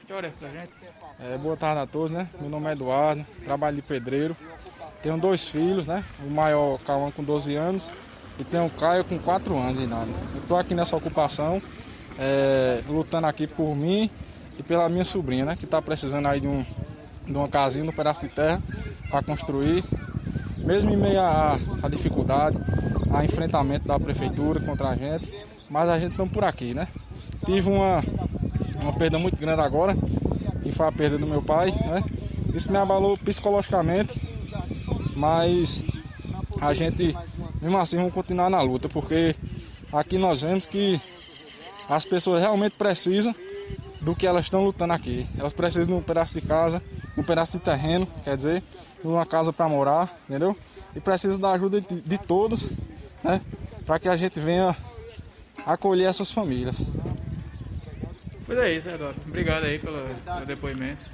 História 0.00 0.34
pra 0.36 0.48
gente. 0.48 0.72
É, 1.20 1.38
boa 1.38 1.56
tarde 1.56 1.80
a 1.82 1.86
todos, 1.86 2.10
né? 2.10 2.28
Meu 2.40 2.50
nome 2.50 2.68
é 2.68 2.72
Eduardo, 2.72 3.24
trabalho 3.44 3.76
de 3.76 3.82
pedreiro. 3.82 4.36
Tenho 5.04 5.16
dois 5.16 5.46
filhos, 5.46 5.86
né? 5.86 6.02
O 6.26 6.28
maior, 6.28 6.80
Cauã, 6.80 7.12
com 7.12 7.22
12 7.22 7.54
anos, 7.54 7.88
e 8.40 8.42
tenho 8.42 8.66
o 8.66 8.70
Caio 8.70 9.04
com 9.04 9.20
4 9.20 9.56
anos 9.56 9.78
de 9.78 9.84
idade. 9.84 10.10
Eu 10.34 10.40
estou 10.40 10.58
aqui 10.58 10.74
nessa 10.74 10.96
ocupação, 10.96 11.62
é, 12.18 12.82
lutando 12.88 13.28
aqui 13.28 13.46
por 13.46 13.76
mim 13.76 14.10
e 14.58 14.62
pela 14.62 14.88
minha 14.88 15.04
sobrinha, 15.04 15.44
né, 15.44 15.56
que 15.56 15.64
está 15.64 15.80
precisando 15.80 16.26
aí 16.26 16.40
de, 16.40 16.48
um, 16.48 16.64
de 17.26 17.32
uma 17.32 17.48
casinha, 17.48 17.84
um 17.84 17.92
pedaço 17.92 18.22
de 18.22 18.34
terra 18.34 18.62
para 19.10 19.22
construir. 19.22 19.84
Mesmo 20.58 20.92
em 20.92 20.96
meio 20.96 21.20
à, 21.20 21.56
dificuldade, 21.90 22.58
a 23.10 23.24
enfrentamento 23.24 23.86
da 23.86 23.98
prefeitura 24.00 24.58
contra 24.60 24.88
a 24.88 24.96
gente, 24.96 25.32
mas 25.70 25.88
a 25.88 25.98
gente 25.98 26.12
estamos 26.12 26.32
por 26.32 26.42
aqui, 26.42 26.74
né? 26.74 26.88
tive 27.46 27.70
uma, 27.70 28.02
uma 28.80 28.92
perda 28.92 29.18
muito 29.18 29.36
grande 29.36 29.60
agora, 29.60 29.96
que 30.62 30.72
foi 30.72 30.86
a 30.86 30.92
perda 30.92 31.16
do 31.16 31.26
meu 31.26 31.40
pai, 31.40 31.70
né? 31.70 32.02
Isso 32.52 32.70
me 32.70 32.78
abalou 32.78 33.16
psicologicamente, 33.16 34.20
mas 35.14 35.84
a 36.60 36.74
gente, 36.74 37.16
mesmo 37.60 37.78
assim, 37.78 37.96
vamos 37.98 38.12
continuar 38.12 38.50
na 38.50 38.60
luta, 38.60 38.88
porque 38.88 39.36
aqui 39.92 40.18
nós 40.18 40.42
vemos 40.42 40.66
que 40.66 41.00
as 41.88 42.04
pessoas 42.04 42.40
realmente 42.40 42.72
precisam 42.72 43.34
do 44.06 44.14
que 44.14 44.24
elas 44.24 44.44
estão 44.44 44.64
lutando 44.64 44.92
aqui. 44.92 45.26
Elas 45.36 45.52
precisam 45.52 45.88
de 45.88 45.92
um 45.92 46.00
pedaço 46.00 46.38
de 46.38 46.46
casa, 46.46 46.80
um 47.18 47.24
pedaço 47.24 47.58
de 47.58 47.64
terreno, 47.64 48.06
quer 48.22 48.36
dizer, 48.36 48.62
de 49.00 49.06
uma 49.08 49.26
casa 49.26 49.52
para 49.52 49.68
morar, 49.68 50.16
entendeu? 50.28 50.56
E 50.94 51.00
precisam 51.00 51.40
da 51.40 51.50
ajuda 51.50 51.80
de, 51.80 52.02
de 52.02 52.16
todos, 52.16 52.68
né? 53.24 53.42
Para 53.84 53.98
que 53.98 54.08
a 54.08 54.16
gente 54.16 54.38
venha 54.38 54.76
acolher 55.66 56.04
essas 56.08 56.30
famílias. 56.30 56.86
Pois 58.46 58.56
é 58.56 58.72
isso, 58.74 58.88
Eduardo. 58.88 59.18
Obrigado 59.26 59.64
aí 59.64 59.80
pelo, 59.80 60.06
pelo 60.24 60.46
depoimento. 60.46 61.04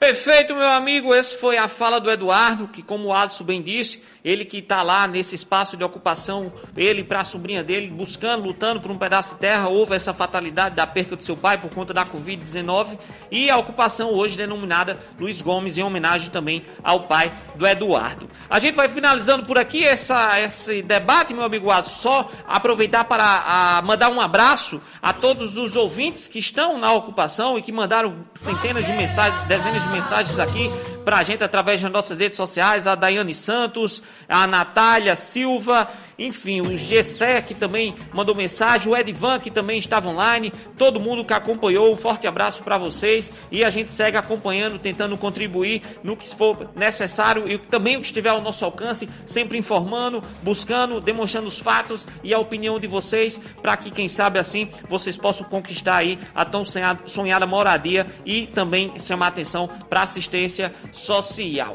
Perfeito, 0.00 0.54
meu 0.54 0.66
amigo. 0.66 1.12
Essa 1.12 1.36
foi 1.36 1.58
a 1.58 1.68
fala 1.68 2.00
do 2.00 2.10
Eduardo, 2.10 2.66
que, 2.66 2.82
como 2.82 3.08
o 3.08 3.12
Alisson 3.12 3.44
bem 3.44 3.60
disse, 3.60 4.00
ele 4.24 4.46
que 4.46 4.56
está 4.56 4.82
lá 4.82 5.06
nesse 5.06 5.34
espaço 5.34 5.76
de 5.76 5.84
ocupação, 5.84 6.50
ele 6.74 7.04
para 7.04 7.20
a 7.20 7.24
sobrinha 7.24 7.62
dele, 7.62 7.88
buscando, 7.88 8.44
lutando 8.44 8.80
por 8.80 8.90
um 8.90 8.96
pedaço 8.96 9.34
de 9.34 9.40
terra, 9.40 9.68
houve 9.68 9.94
essa 9.94 10.14
fatalidade 10.14 10.74
da 10.74 10.86
perca 10.86 11.16
do 11.16 11.22
seu 11.22 11.36
pai 11.36 11.58
por 11.58 11.70
conta 11.70 11.92
da 11.92 12.06
Covid-19 12.06 12.98
e 13.30 13.50
a 13.50 13.58
ocupação 13.58 14.08
hoje 14.08 14.38
denominada 14.38 14.98
Luiz 15.18 15.42
Gomes, 15.42 15.76
em 15.76 15.82
homenagem 15.82 16.30
também 16.30 16.64
ao 16.82 17.04
pai 17.04 17.30
do 17.54 17.66
Eduardo. 17.66 18.26
A 18.48 18.58
gente 18.58 18.76
vai 18.76 18.88
finalizando 18.88 19.44
por 19.44 19.58
aqui 19.58 19.84
essa, 19.84 20.40
esse 20.40 20.80
debate, 20.80 21.34
meu 21.34 21.44
amigo 21.44 21.70
Alisson, 21.70 21.90
só 21.90 22.30
aproveitar 22.46 23.04
para 23.04 23.24
a, 23.24 23.82
mandar 23.82 24.10
um 24.10 24.20
abraço 24.20 24.80
a 25.02 25.12
todos 25.12 25.58
os 25.58 25.76
ouvintes 25.76 26.26
que 26.26 26.38
estão 26.38 26.78
na 26.78 26.90
ocupação 26.92 27.58
e 27.58 27.62
que 27.62 27.70
mandaram 27.70 28.24
centenas 28.34 28.84
de 28.84 28.92
mensagens, 28.92 29.42
dezenas 29.42 29.82
de 29.82 29.89
mensagens 29.90 30.38
aqui 30.38 30.70
para 31.04 31.18
a 31.18 31.22
gente 31.22 31.42
através 31.42 31.82
das 31.82 31.90
nossas 31.90 32.18
redes 32.18 32.36
sociais, 32.36 32.86
a 32.86 32.94
Daiane 32.94 33.34
Santos, 33.34 34.02
a 34.28 34.46
Natália 34.46 35.16
Silva, 35.16 35.88
enfim, 36.20 36.60
o 36.60 36.76
Gessé 36.76 37.40
que 37.40 37.54
também 37.54 37.94
mandou 38.12 38.34
mensagem, 38.34 38.92
o 38.92 38.96
Edvan 38.96 39.40
que 39.40 39.50
também 39.50 39.78
estava 39.78 40.10
online, 40.10 40.52
todo 40.76 41.00
mundo 41.00 41.24
que 41.24 41.32
acompanhou, 41.32 41.90
um 41.90 41.96
forte 41.96 42.26
abraço 42.26 42.62
para 42.62 42.76
vocês 42.76 43.32
e 43.50 43.64
a 43.64 43.70
gente 43.70 43.90
segue 43.92 44.18
acompanhando, 44.18 44.78
tentando 44.78 45.16
contribuir 45.16 45.82
no 46.04 46.16
que 46.16 46.28
for 46.28 46.70
necessário 46.76 47.50
e 47.50 47.56
também 47.56 47.96
o 47.96 48.00
que 48.00 48.06
estiver 48.06 48.28
ao 48.28 48.42
nosso 48.42 48.64
alcance, 48.64 49.08
sempre 49.24 49.56
informando, 49.56 50.22
buscando, 50.42 51.00
demonstrando 51.00 51.48
os 51.48 51.58
fatos 51.58 52.06
e 52.22 52.34
a 52.34 52.38
opinião 52.38 52.78
de 52.78 52.86
vocês 52.86 53.40
para 53.62 53.76
que, 53.76 53.90
quem 53.90 54.06
sabe 54.06 54.38
assim, 54.38 54.68
vocês 54.88 55.16
possam 55.16 55.46
conquistar 55.46 55.96
aí 55.96 56.18
a 56.34 56.44
tão 56.44 56.64
sonhada 57.06 57.46
moradia 57.46 58.06
e 58.26 58.46
também 58.46 58.92
chamar 59.00 59.28
atenção 59.28 59.68
para 59.88 60.02
assistência 60.02 60.72
social. 60.92 61.68